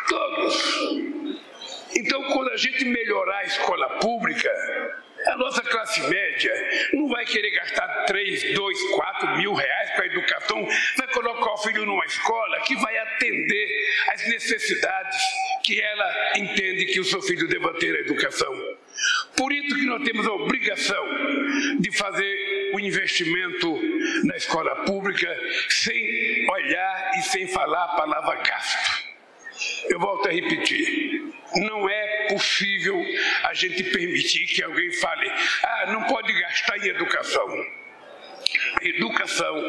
Todos. 0.07 1.39
Então, 1.95 2.23
quando 2.31 2.51
a 2.51 2.57
gente 2.57 2.85
melhorar 2.85 3.39
a 3.39 3.45
escola 3.45 3.89
pública, 3.99 4.49
a 5.25 5.37
nossa 5.37 5.61
classe 5.61 6.01
média 6.07 6.53
não 6.93 7.07
vai 7.07 7.25
querer 7.25 7.51
gastar 7.51 8.05
3, 8.05 8.53
2, 8.53 8.83
4 8.91 9.37
mil 9.37 9.53
reais 9.53 9.91
para 9.91 10.03
a 10.03 10.07
educação, 10.07 10.67
vai 10.97 11.07
colocar 11.07 11.51
o 11.51 11.57
filho 11.57 11.85
numa 11.85 12.05
escola 12.05 12.61
que 12.61 12.75
vai 12.77 12.97
atender 12.97 13.89
às 14.09 14.27
necessidades 14.27 15.17
que 15.63 15.79
ela 15.79 16.37
entende 16.37 16.85
que 16.85 16.99
o 16.99 17.05
seu 17.05 17.21
filho 17.21 17.47
deva 17.47 17.73
ter 17.75 17.95
a 17.95 17.99
educação. 17.99 18.53
Por 19.35 19.51
isso 19.53 19.75
que 19.75 19.85
nós 19.85 20.03
temos 20.03 20.27
a 20.27 20.33
obrigação 20.33 21.05
de 21.79 21.95
fazer 21.95 22.71
o 22.73 22.79
investimento 22.79 23.79
na 24.25 24.35
escola 24.35 24.75
pública 24.83 25.27
sem 25.69 26.49
olhar 26.49 27.11
e 27.17 27.21
sem 27.23 27.47
falar 27.47 27.85
a 27.85 27.95
palavra 27.95 28.35
gasto. 28.35 29.09
Eu 29.89 29.99
volto 29.99 30.27
a 30.27 30.31
repetir. 30.31 31.23
Não 31.55 31.89
é 31.89 32.08
possível 32.29 33.03
a 33.43 33.53
gente 33.53 33.83
permitir 33.83 34.45
que 34.45 34.63
alguém 34.63 34.91
fale, 34.93 35.29
ah, 35.63 35.85
não 35.87 36.03
pode 36.03 36.31
gastar 36.31 36.77
em 36.77 36.87
educação. 36.87 37.65
Educação 38.81 39.63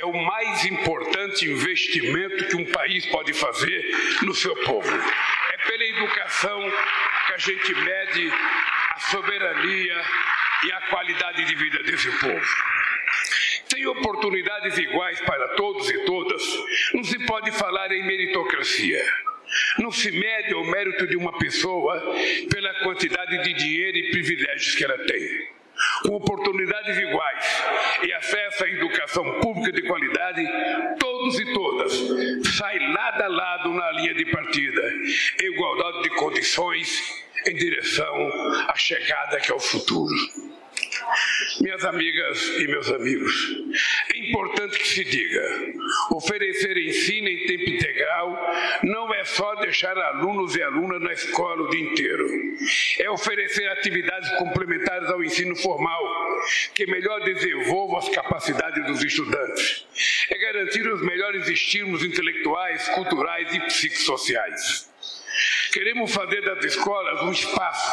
é 0.00 0.04
o 0.04 0.12
mais 0.12 0.64
importante 0.64 1.48
investimento 1.48 2.46
que 2.46 2.56
um 2.56 2.64
país 2.72 3.06
pode 3.06 3.32
fazer 3.32 3.82
no 4.22 4.34
seu 4.34 4.54
povo. 4.64 4.90
É 5.52 5.56
pela 5.58 5.84
educação 5.84 6.60
que 7.26 7.32
a 7.32 7.38
gente 7.38 7.74
mede 7.74 8.32
a 8.94 8.98
soberania 9.10 10.04
e 10.64 10.72
a 10.72 10.80
qualidade 10.88 11.44
de 11.44 11.54
vida 11.54 11.82
desse 11.82 12.10
povo. 12.18 12.46
Sem 13.68 13.86
oportunidades 13.86 14.78
iguais 14.78 15.20
para 15.20 15.48
todos 15.56 15.88
e 15.90 16.04
todas, 16.04 16.42
não 16.94 17.04
se 17.04 17.18
pode 17.26 17.50
falar 17.52 17.90
em 17.92 18.04
meritocracia. 18.04 19.02
Não 19.78 19.90
se 19.90 20.10
mede 20.10 20.54
o 20.54 20.64
mérito 20.64 21.06
de 21.06 21.16
uma 21.16 21.36
pessoa 21.38 22.00
pela 22.50 22.74
quantidade 22.80 23.42
de 23.42 23.54
dinheiro 23.54 23.96
e 23.96 24.10
privilégios 24.10 24.74
que 24.74 24.84
ela 24.84 24.98
tem. 24.98 25.56
Com 26.02 26.14
oportunidades 26.16 26.96
iguais 26.96 27.64
e 28.02 28.12
acesso 28.14 28.64
à 28.64 28.68
educação 28.68 29.40
pública 29.40 29.72
de 29.72 29.82
qualidade, 29.86 30.42
todos 30.98 31.38
e 31.38 31.52
todas 31.52 31.92
saem 32.56 32.92
lado 32.92 33.22
a 33.22 33.28
lado 33.28 33.70
na 33.74 33.92
linha 33.92 34.14
de 34.14 34.24
partida, 34.26 34.82
igualdade 35.42 36.02
de 36.02 36.10
condições 36.10 37.24
em 37.46 37.54
direção 37.54 38.30
à 38.68 38.74
chegada 38.74 39.38
que 39.38 39.52
é 39.52 39.54
o 39.54 39.60
futuro. 39.60 40.14
Minhas 41.60 41.84
amigas 41.84 42.42
e 42.58 42.66
meus 42.66 42.90
amigos, 42.90 43.32
é 44.14 44.18
importante 44.30 44.78
que 44.78 44.88
se 44.88 45.04
diga: 45.04 45.42
oferecer 46.10 46.76
ensino 46.76 47.28
em 47.28 47.46
tempo 47.46 47.70
integral 47.70 48.54
não 48.82 49.14
é 49.14 49.24
só 49.24 49.54
deixar 49.56 49.96
alunos 49.96 50.54
e 50.56 50.62
alunas 50.62 51.00
na 51.00 51.12
escola 51.12 51.62
o 51.62 51.70
dia 51.70 51.80
inteiro, 51.80 52.26
é 52.98 53.10
oferecer 53.10 53.68
atividades 53.68 54.30
complementares 54.38 55.08
ao 55.10 55.22
ensino 55.22 55.56
formal, 55.56 56.02
que 56.74 56.86
melhor 56.86 57.20
desenvolvam 57.24 57.98
as 57.98 58.08
capacidades 58.08 58.84
dos 58.86 59.02
estudantes, 59.02 59.86
é 60.30 60.38
garantir 60.38 60.86
os 60.88 61.02
melhores 61.02 61.48
estímulos 61.48 62.02
intelectuais, 62.02 62.88
culturais 62.90 63.54
e 63.54 63.60
psicossociais. 63.60 64.95
Queremos 65.76 66.10
fazer 66.10 66.40
das 66.40 66.64
escolas 66.64 67.20
um 67.20 67.30
espaço 67.30 67.92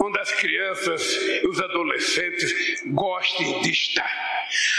onde 0.00 0.18
as 0.18 0.32
crianças 0.32 1.14
e 1.40 1.46
os 1.46 1.60
adolescentes 1.60 2.82
gostem 2.86 3.60
de 3.60 3.70
estar. 3.70 4.10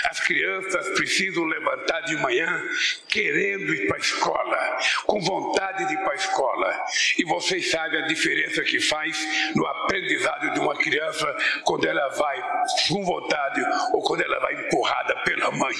As 0.10 0.20
crianças 0.20 0.90
precisam 0.90 1.46
levantar 1.46 2.02
de 2.02 2.18
manhã 2.18 2.62
querendo 3.08 3.74
ir 3.74 3.88
para 3.88 3.96
a 3.96 4.00
escola, 4.00 4.78
com 5.06 5.22
vontade 5.22 5.88
de 5.88 5.94
ir 5.94 5.98
para 6.00 6.12
a 6.12 6.16
escola. 6.16 6.86
E 7.18 7.24
vocês 7.24 7.72
sabem 7.72 8.04
a 8.04 8.08
diferença 8.08 8.62
que 8.64 8.82
faz 8.82 9.18
no 9.56 9.66
aprendizado 9.66 10.52
de 10.52 10.60
uma 10.60 10.76
criança 10.76 11.26
quando 11.64 11.86
ela 11.86 12.10
vai 12.10 12.42
com 12.90 13.06
vontade 13.06 13.62
ou 13.94 14.04
quando 14.04 14.22
ela 14.22 14.40
vai 14.42 14.54
empurrada 14.66 15.16
pela 15.24 15.50
mãe, 15.52 15.76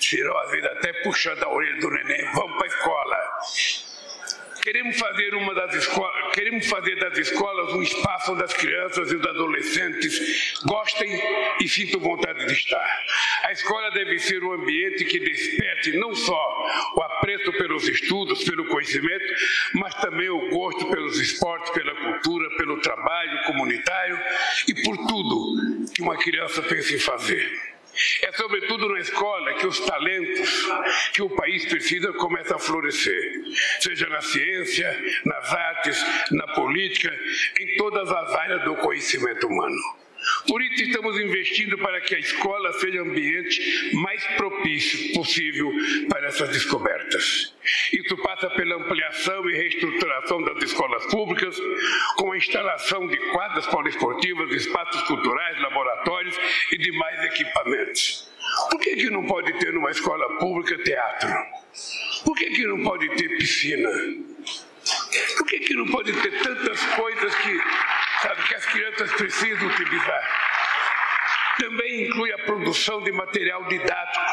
serão 0.00 0.36
às 0.38 0.50
vezes 0.50 0.66
até 0.66 0.92
puxando 1.04 1.44
a 1.44 1.48
orelha 1.48 1.78
do 1.78 1.90
neném, 1.92 2.24
vamos 2.32 2.58
para 2.58 2.66
a 2.66 2.70
escola. 2.74 3.87
Queremos 4.68 4.98
fazer 4.98 5.34
uma 5.34 5.54
das 5.54 5.74
escolas, 5.76 6.34
queremos 6.34 6.66
fazer 6.66 6.96
das 6.96 7.16
escolas 7.16 7.72
um 7.72 7.82
espaço 7.82 8.34
onde 8.34 8.44
as 8.44 8.52
crianças 8.52 9.10
e 9.10 9.16
os 9.16 9.26
adolescentes 9.26 10.60
gostem 10.62 11.10
e 11.58 11.66
sintam 11.66 11.98
vontade 11.98 12.44
de 12.44 12.52
estar. 12.52 13.02
A 13.44 13.52
escola 13.52 13.90
deve 13.92 14.18
ser 14.18 14.44
um 14.44 14.52
ambiente 14.52 15.06
que 15.06 15.20
desperte 15.20 15.96
não 15.96 16.14
só 16.14 16.92
o 16.94 17.02
apreço 17.02 17.50
pelos 17.52 17.88
estudos, 17.88 18.44
pelo 18.44 18.66
conhecimento, 18.66 19.24
mas 19.72 19.94
também 20.02 20.28
o 20.28 20.50
gosto 20.50 20.84
pelos 20.90 21.18
esportes, 21.18 21.70
pela 21.70 21.94
cultura, 21.94 22.54
pelo 22.58 22.78
trabalho 22.82 23.44
comunitário 23.46 24.20
e 24.68 24.74
por 24.82 24.98
tudo 24.98 25.88
que 25.94 26.02
uma 26.02 26.18
criança 26.18 26.60
pensa 26.60 26.94
em 26.94 26.98
fazer. 26.98 27.77
É 28.22 28.32
sobretudo 28.32 28.88
na 28.88 29.00
escola 29.00 29.54
que 29.54 29.66
os 29.66 29.80
talentos 29.80 30.66
que 31.12 31.22
o 31.22 31.30
país 31.30 31.64
precisa 31.66 32.12
começam 32.12 32.56
a 32.56 32.60
florescer, 32.60 33.42
seja 33.80 34.08
na 34.08 34.20
ciência, 34.20 35.20
nas 35.24 35.52
artes, 35.52 36.04
na 36.30 36.46
política, 36.48 37.12
em 37.60 37.76
todas 37.76 38.10
as 38.10 38.34
áreas 38.34 38.64
do 38.64 38.76
conhecimento 38.76 39.46
humano. 39.46 40.07
Por 40.46 40.62
isso 40.62 40.82
estamos 40.82 41.18
investindo 41.20 41.78
para 41.78 42.00
que 42.00 42.14
a 42.14 42.18
escola 42.18 42.72
seja 42.74 43.02
o 43.02 43.06
ambiente 43.06 43.90
mais 43.94 44.24
propício 44.36 45.12
possível 45.14 45.70
para 46.08 46.26
essas 46.28 46.48
descobertas. 46.50 47.54
Isso 47.92 48.16
passa 48.18 48.50
pela 48.50 48.76
ampliação 48.76 49.48
e 49.48 49.56
reestruturação 49.56 50.42
das 50.42 50.62
escolas 50.62 51.06
públicas, 51.06 51.56
com 52.16 52.32
a 52.32 52.36
instalação 52.36 53.06
de 53.06 53.16
quadras 53.30 53.66
poliesportivas, 53.66 54.50
espaços 54.50 55.02
culturais, 55.02 55.60
laboratórios 55.60 56.36
e 56.72 56.78
demais 56.78 57.24
equipamentos. 57.24 58.28
Por 58.70 58.80
que, 58.80 58.96
que 58.96 59.10
não 59.10 59.26
pode 59.26 59.52
ter 59.58 59.72
numa 59.72 59.90
escola 59.90 60.38
pública 60.38 60.82
teatro? 60.82 61.30
Por 62.24 62.36
que, 62.36 62.46
que 62.50 62.66
não 62.66 62.82
pode 62.82 63.08
ter 63.16 63.28
piscina? 63.36 63.88
Por 65.36 65.46
que, 65.46 65.58
que 65.60 65.74
não 65.74 65.86
pode 65.86 66.12
ter 66.12 66.42
tantas 66.42 66.80
coisas 66.96 67.34
que 67.36 67.60
sabe, 68.22 68.42
que 68.42 68.54
as 68.54 68.66
crianças 68.66 69.12
precisam 69.12 69.68
utilizar. 69.68 70.48
Também 71.58 72.06
inclui 72.06 72.32
a 72.32 72.38
produção 72.38 73.02
de 73.02 73.10
material 73.10 73.64
didático 73.64 74.24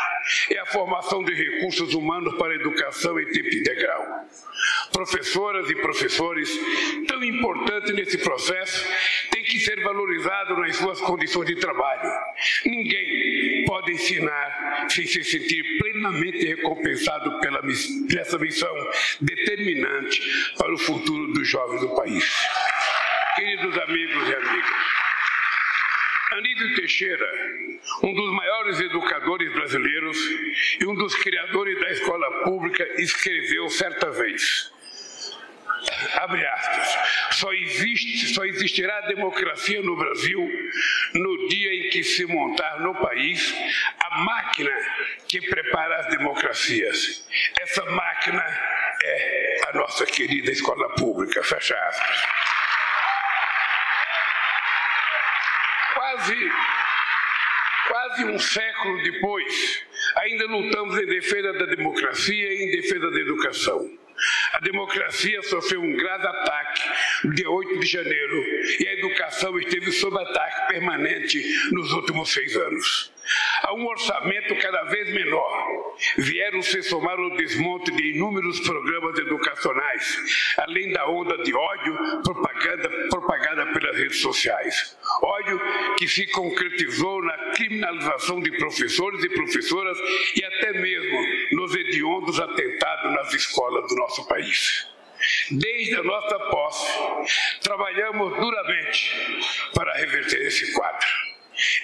e 0.52 0.58
a 0.58 0.66
formação 0.68 1.24
de 1.24 1.34
recursos 1.34 1.94
humanos 1.96 2.36
para 2.38 2.54
a 2.54 2.56
educação 2.56 3.20
em 3.20 3.26
tempo 3.26 3.50
integral. 3.50 4.28
Professoras 4.92 5.70
e 5.70 5.76
professores, 5.76 6.50
tão 7.08 7.24
importante 7.24 7.94
nesse 7.94 8.20
processo, 8.20 8.88
têm 9.32 9.44
que 9.44 9.60
ser 9.60 9.82
valorizado 9.84 10.56
nas 10.58 10.76
suas 10.76 11.02
condições 11.02 11.48
de 11.48 11.56
trabalho. 11.56 12.10
Ninguém 12.66 13.66
pode 13.66 13.92
ensinar 13.92 14.86
sem 14.90 15.06
se 15.06 15.24
sentir 15.24 15.64
plenamente 15.80 16.46
recompensado 16.46 17.40
pela, 17.40 17.62
essa 18.20 18.38
missão 18.38 18.74
determinante 19.20 20.22
para 20.58 20.74
o 20.74 20.78
futuro 20.78 21.34
dos 21.34 21.48
jovens 21.48 21.82
do 21.82 21.96
país. 21.96 22.24
Queridos 23.56 23.78
amigos 23.84 24.30
e 24.30 24.36
amigas, 24.36 24.70
Anísio 26.34 26.76
Teixeira, 26.76 27.26
um 28.04 28.14
dos 28.14 28.34
maiores 28.34 28.82
educadores 28.82 29.54
brasileiros 29.54 30.18
e 30.82 30.86
um 30.86 30.94
dos 30.94 31.16
criadores 31.16 31.80
da 31.80 31.90
escola 31.90 32.44
pública, 32.44 32.86
escreveu 33.02 33.70
certa 33.70 34.12
vez: 34.12 34.74
abre 36.16 36.46
aspas, 36.46 37.38
só, 37.38 37.54
existe, 37.54 38.34
só 38.34 38.44
existirá 38.44 39.00
democracia 39.08 39.82
no 39.82 39.96
Brasil 39.96 40.40
no 41.14 41.48
dia 41.48 41.76
em 41.76 41.90
que 41.92 42.04
se 42.04 42.26
montar 42.26 42.82
no 42.82 42.94
país 42.96 43.56
a 44.02 44.18
máquina 44.18 44.72
que 45.30 45.40
prepara 45.48 46.00
as 46.00 46.08
democracias. 46.10 47.26
Essa 47.62 47.86
máquina 47.86 48.44
é 49.02 49.58
a 49.70 49.78
nossa 49.78 50.06
querida 50.06 50.52
escola 50.52 50.90
pública, 50.96 51.42
fecha 51.42 51.74
aspas. 51.74 52.35
Quase, 56.26 56.52
quase 57.88 58.26
um 58.26 58.40
século 58.40 59.04
depois, 59.04 59.84
ainda 60.16 60.48
lutamos 60.48 60.98
em 60.98 61.06
defesa 61.06 61.54
da 61.54 61.66
democracia 61.66 62.52
e 62.52 62.64
em 62.64 62.82
defesa 62.82 63.12
da 63.12 63.20
educação. 63.20 63.88
A 64.54 64.60
democracia 64.62 65.44
sofreu 65.44 65.82
um 65.82 65.96
grave 65.96 66.26
ataque 66.26 66.82
no 67.26 67.34
dia 67.36 67.48
8 67.48 67.80
de 67.80 67.86
janeiro 67.86 68.44
e 68.80 68.88
a 68.88 68.94
educação 68.94 69.60
esteve 69.60 69.92
sob 69.92 70.20
ataque 70.20 70.68
permanente 70.70 71.44
nos 71.72 71.94
últimos 71.94 72.34
seis 72.34 72.56
anos. 72.56 73.14
A 73.62 73.76
um 73.76 73.86
orçamento 73.86 74.56
cada 74.56 74.84
vez 74.86 75.14
menor, 75.14 75.75
vieram 76.18 76.62
se 76.62 76.82
somar 76.84 77.20
o 77.20 77.36
desmonte 77.38 77.92
de 77.92 78.16
inúmeros 78.16 78.60
programas 78.62 79.18
educacionais, 79.20 80.56
além 80.58 80.92
da 80.92 81.08
onda 81.10 81.38
de 81.44 81.54
ódio 81.54 82.22
propaganda, 82.24 82.90
propagada 83.10 83.66
pelas 83.74 83.98
redes 83.98 84.22
sociais. 84.22 84.98
Ódio 85.22 85.60
que 85.98 86.08
se 86.08 86.28
concretizou 86.28 87.24
na 87.24 87.52
criminalização 87.52 88.40
de 88.40 88.52
professores 88.58 89.24
e 89.24 89.30
professoras 89.30 89.98
e 90.36 90.44
até 90.44 90.74
mesmo 90.74 91.26
nos 91.54 91.76
hediondos 91.76 92.40
atentados 92.40 93.14
nas 93.14 93.34
escolas 93.34 93.88
do 93.88 93.96
nosso 93.96 94.28
país. 94.28 94.88
Desde 95.50 95.96
a 95.96 96.04
nossa 96.04 96.40
posse, 96.52 96.92
trabalhamos 97.62 98.36
duramente 98.38 99.12
para 99.74 99.94
reverter 99.94 100.42
esse 100.48 100.74
quadro. 100.74 101.25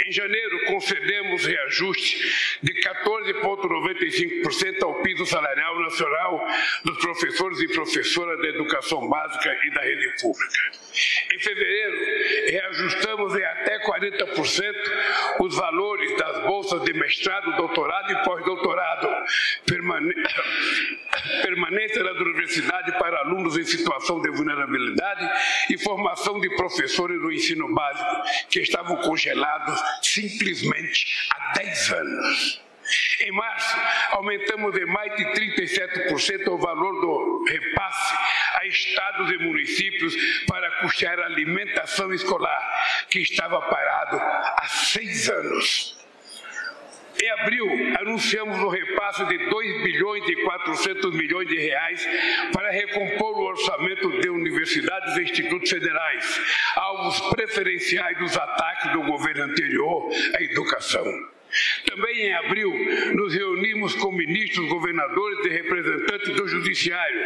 Em 0.05 0.11
janeiro, 0.11 0.65
concedemos 0.65 1.45
reajuste 1.45 2.59
de 2.61 2.73
14,95% 2.73 4.83
ao 4.83 5.01
piso 5.01 5.25
salarial 5.25 5.79
nacional 5.79 6.45
dos 6.83 6.97
professores 6.97 7.61
e 7.61 7.69
professoras 7.69 8.37
da 8.41 8.47
educação 8.47 9.07
básica 9.07 9.57
e 9.65 9.71
da 9.71 9.81
rede 9.81 10.13
pública. 10.21 10.71
Em 11.33 11.39
fevereiro, 11.39 11.97
reajustamos 12.51 13.35
em 13.35 13.43
até 13.43 13.79
40% 13.79 14.75
os 15.39 15.55
valores 15.55 16.17
das 16.17 16.43
bolsas 16.43 16.83
de 16.83 16.93
mestrado, 16.93 17.55
doutorado 17.55 18.11
e 18.11 18.23
pós-doutorado, 18.23 19.07
permanência 21.41 22.03
na 22.03 22.11
universidade 22.11 22.91
para 22.97 23.19
alunos 23.19 23.57
em 23.57 23.63
situação 23.63 24.21
de 24.21 24.29
vulnerabilidade 24.31 25.29
e 25.69 25.77
formação 25.77 26.39
de 26.39 26.49
professores 26.55 27.19
do 27.19 27.31
ensino 27.31 27.73
básico 27.73 28.23
que 28.49 28.59
estavam 28.59 28.97
congelados 28.97 29.79
simplesmente 30.01 31.27
há 31.31 31.53
10 31.53 31.91
anos. 31.91 32.70
Em 33.21 33.31
março, 33.31 33.77
aumentamos 34.11 34.75
em 34.77 34.85
mais 34.85 35.15
de 35.15 35.25
37% 35.25 36.47
o 36.47 36.57
valor 36.57 37.01
do 37.01 37.45
repasse 37.47 38.15
a 38.55 38.65
estados 38.65 39.31
e 39.31 39.37
municípios 39.37 40.15
para 40.47 40.69
custear 40.79 41.19
a 41.19 41.25
alimentação 41.25 42.13
escolar, 42.13 43.05
que 43.09 43.19
estava 43.19 43.61
parado 43.61 44.17
há 44.19 44.67
seis 44.67 45.29
anos. 45.29 46.01
Em 47.21 47.29
abril, 47.41 47.67
anunciamos 47.99 48.57
o 48.57 48.69
repasse 48.69 49.25
de 49.25 49.37
2 49.49 49.83
bilhões 49.83 50.27
e 50.27 50.35
400 50.37 51.13
milhões 51.13 51.47
de 51.47 51.55
reais 51.55 52.07
para 52.51 52.71
recompor 52.71 53.37
o 53.37 53.45
orçamento 53.45 54.09
de 54.21 54.29
universidades 54.29 55.17
e 55.17 55.23
institutos 55.23 55.69
federais, 55.69 56.41
alvos 56.75 57.19
preferenciais 57.29 58.17
dos 58.17 58.35
ataques 58.35 58.91
do 58.93 59.03
governo 59.03 59.43
anterior 59.43 60.09
à 60.35 60.41
educação. 60.41 61.05
Também 61.85 62.27
em 62.27 62.33
abril, 62.33 62.73
nos 63.15 63.33
reunimos 63.33 63.95
com 63.95 64.11
ministros, 64.11 64.67
governadores 64.69 65.45
e 65.45 65.49
representantes 65.49 66.35
do 66.35 66.47
Judiciário 66.47 67.21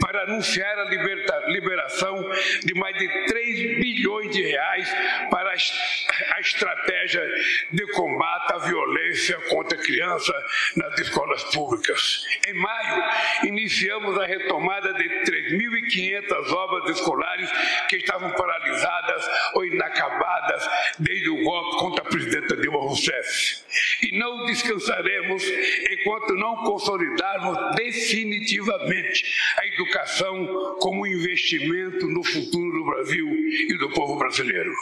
para 0.00 0.22
anunciar 0.22 0.78
a 0.78 0.84
liberta, 0.84 1.44
liberação 1.48 2.30
de 2.64 2.74
mais 2.74 2.96
de 2.96 3.08
3 3.26 3.80
bilhões 3.80 4.30
de 4.30 4.42
reais 4.42 4.88
para 5.30 5.50
a 5.50 6.40
estratégia 6.40 7.22
de 7.70 7.86
combate 7.92 8.52
à 8.54 8.58
violência 8.58 9.36
contra 9.48 9.78
a 9.78 9.82
criança 9.82 10.32
nas 10.76 10.98
escolas 10.98 11.42
públicas. 11.44 12.24
Em 12.48 12.54
maio, 12.54 13.04
iniciamos 13.44 14.18
a 14.18 14.26
retomada 14.26 14.92
de 14.94 15.08
3.500 15.24 16.52
obras 16.52 16.98
escolares 16.98 17.50
que 17.88 17.96
estavam 17.96 18.30
paralisadas 18.32 19.28
ou 19.54 19.64
inacabadas 19.64 20.68
desde 20.98 21.28
o 21.28 21.42
golpe 21.42 21.78
contra 21.78 22.04
a 22.04 22.08
presidenta 22.08 22.56
Dilma 22.56 22.79
Rousseff 22.90 23.62
e 24.02 24.18
não 24.18 24.46
descansaremos 24.46 25.44
enquanto 25.92 26.34
não 26.34 26.56
consolidarmos 26.56 27.76
definitivamente 27.76 29.24
a 29.58 29.66
educação 29.66 30.76
como 30.80 31.06
investimento 31.06 32.08
no 32.08 32.24
futuro 32.24 32.72
do 32.72 32.84
Brasil 32.84 33.28
e 33.28 33.78
do 33.78 33.90
povo 33.90 34.16
brasileiro. 34.16 34.72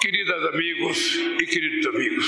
Queridas 0.00 0.44
amigos 0.46 1.14
e 1.16 1.46
queridos 1.46 1.86
amigos, 1.94 2.26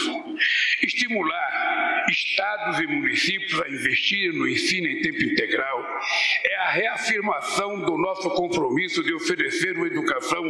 estimular 0.83 2.05
estados 2.11 2.81
e 2.81 2.87
municípios 2.87 3.63
a 3.63 3.69
investirem 3.69 4.39
no 4.39 4.49
ensino 4.49 4.87
em 4.89 5.01
tempo 5.01 5.23
integral 5.23 6.01
é 6.45 6.57
a 6.57 6.71
reafirmação 6.71 7.81
do 7.81 7.97
nosso 7.97 8.29
compromisso 8.31 9.03
de 9.03 9.15
oferecer 9.15 9.77
uma 9.77 9.87
educação 9.87 10.43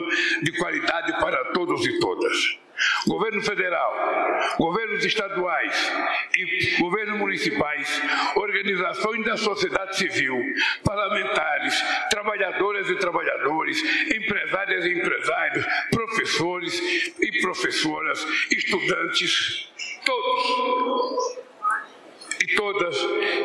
de 0.43 0.53
qualidade 0.53 1.13
para 1.21 1.53
todos 1.53 1.87
e 1.87 1.99
todas. 2.01 2.59
Governo 3.07 3.43
federal, 3.43 4.57
governos 4.59 5.05
estaduais 5.05 5.93
e 6.37 6.77
governos 6.81 7.19
municipais, 7.19 8.03
organizações 8.37 9.25
da 9.25 9.37
sociedade 9.37 9.97
civil, 9.97 10.37
parlamentares, 10.85 11.83
trabalhadoras 12.11 12.89
e 12.89 12.97
trabalhadores, 12.97 13.83
empresárias 14.15 14.85
e 14.85 14.99
empresários, 14.99 15.67
professores 15.91 17.13
e 17.21 17.41
professoras, 17.41 18.25
estudantes, 18.51 19.73
todos 20.05 21.39
e 22.41 22.55
todas 22.55 22.97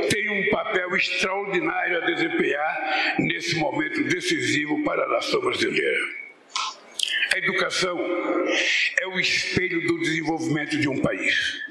têm 0.09 0.29
um 0.29 0.49
papel 0.51 0.95
extraordinário 0.95 1.97
a 1.97 2.05
desempenhar 2.05 3.15
nesse 3.19 3.55
momento 3.55 4.03
decisivo 4.03 4.83
para 4.83 5.03
a 5.03 5.07
nação 5.07 5.41
brasileira. 5.41 6.22
A 7.33 7.37
educação 7.39 7.99
é 9.01 9.07
o 9.07 9.19
espelho 9.19 9.87
do 9.87 9.99
desenvolvimento 10.01 10.77
de 10.77 10.87
um 10.87 11.01
país. 11.01 11.63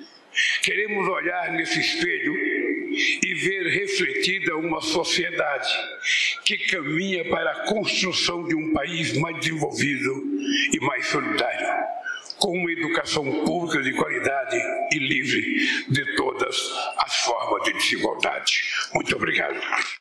Queremos 0.61 1.07
olhar 1.09 1.53
nesse 1.53 1.79
espelho 1.79 2.35
e 2.35 3.35
ver 3.35 3.69
refletida 3.69 4.57
uma 4.57 4.81
sociedade 4.81 5.73
que 6.45 6.59
caminha 6.67 7.25
para 7.27 7.53
a 7.53 7.67
construção 7.67 8.43
de 8.49 8.57
um 8.57 8.73
país 8.73 9.17
mais 9.19 9.39
desenvolvido 9.39 10.11
e 10.73 10.81
mais 10.81 11.07
solidário, 11.07 11.69
com 12.41 12.59
uma 12.59 12.73
educação 12.73 13.45
pública 13.45 13.81
de 13.85 13.93
qualidade 13.93 14.61
e 14.93 14.99
livre 14.99 15.85
de 15.89 16.17
todas 16.17 16.57
as 16.99 17.19
formas 17.19 17.63
de 17.63 17.73
desigualdade. 17.75 18.65
Muito 18.93 19.15
obrigado. 19.15 19.61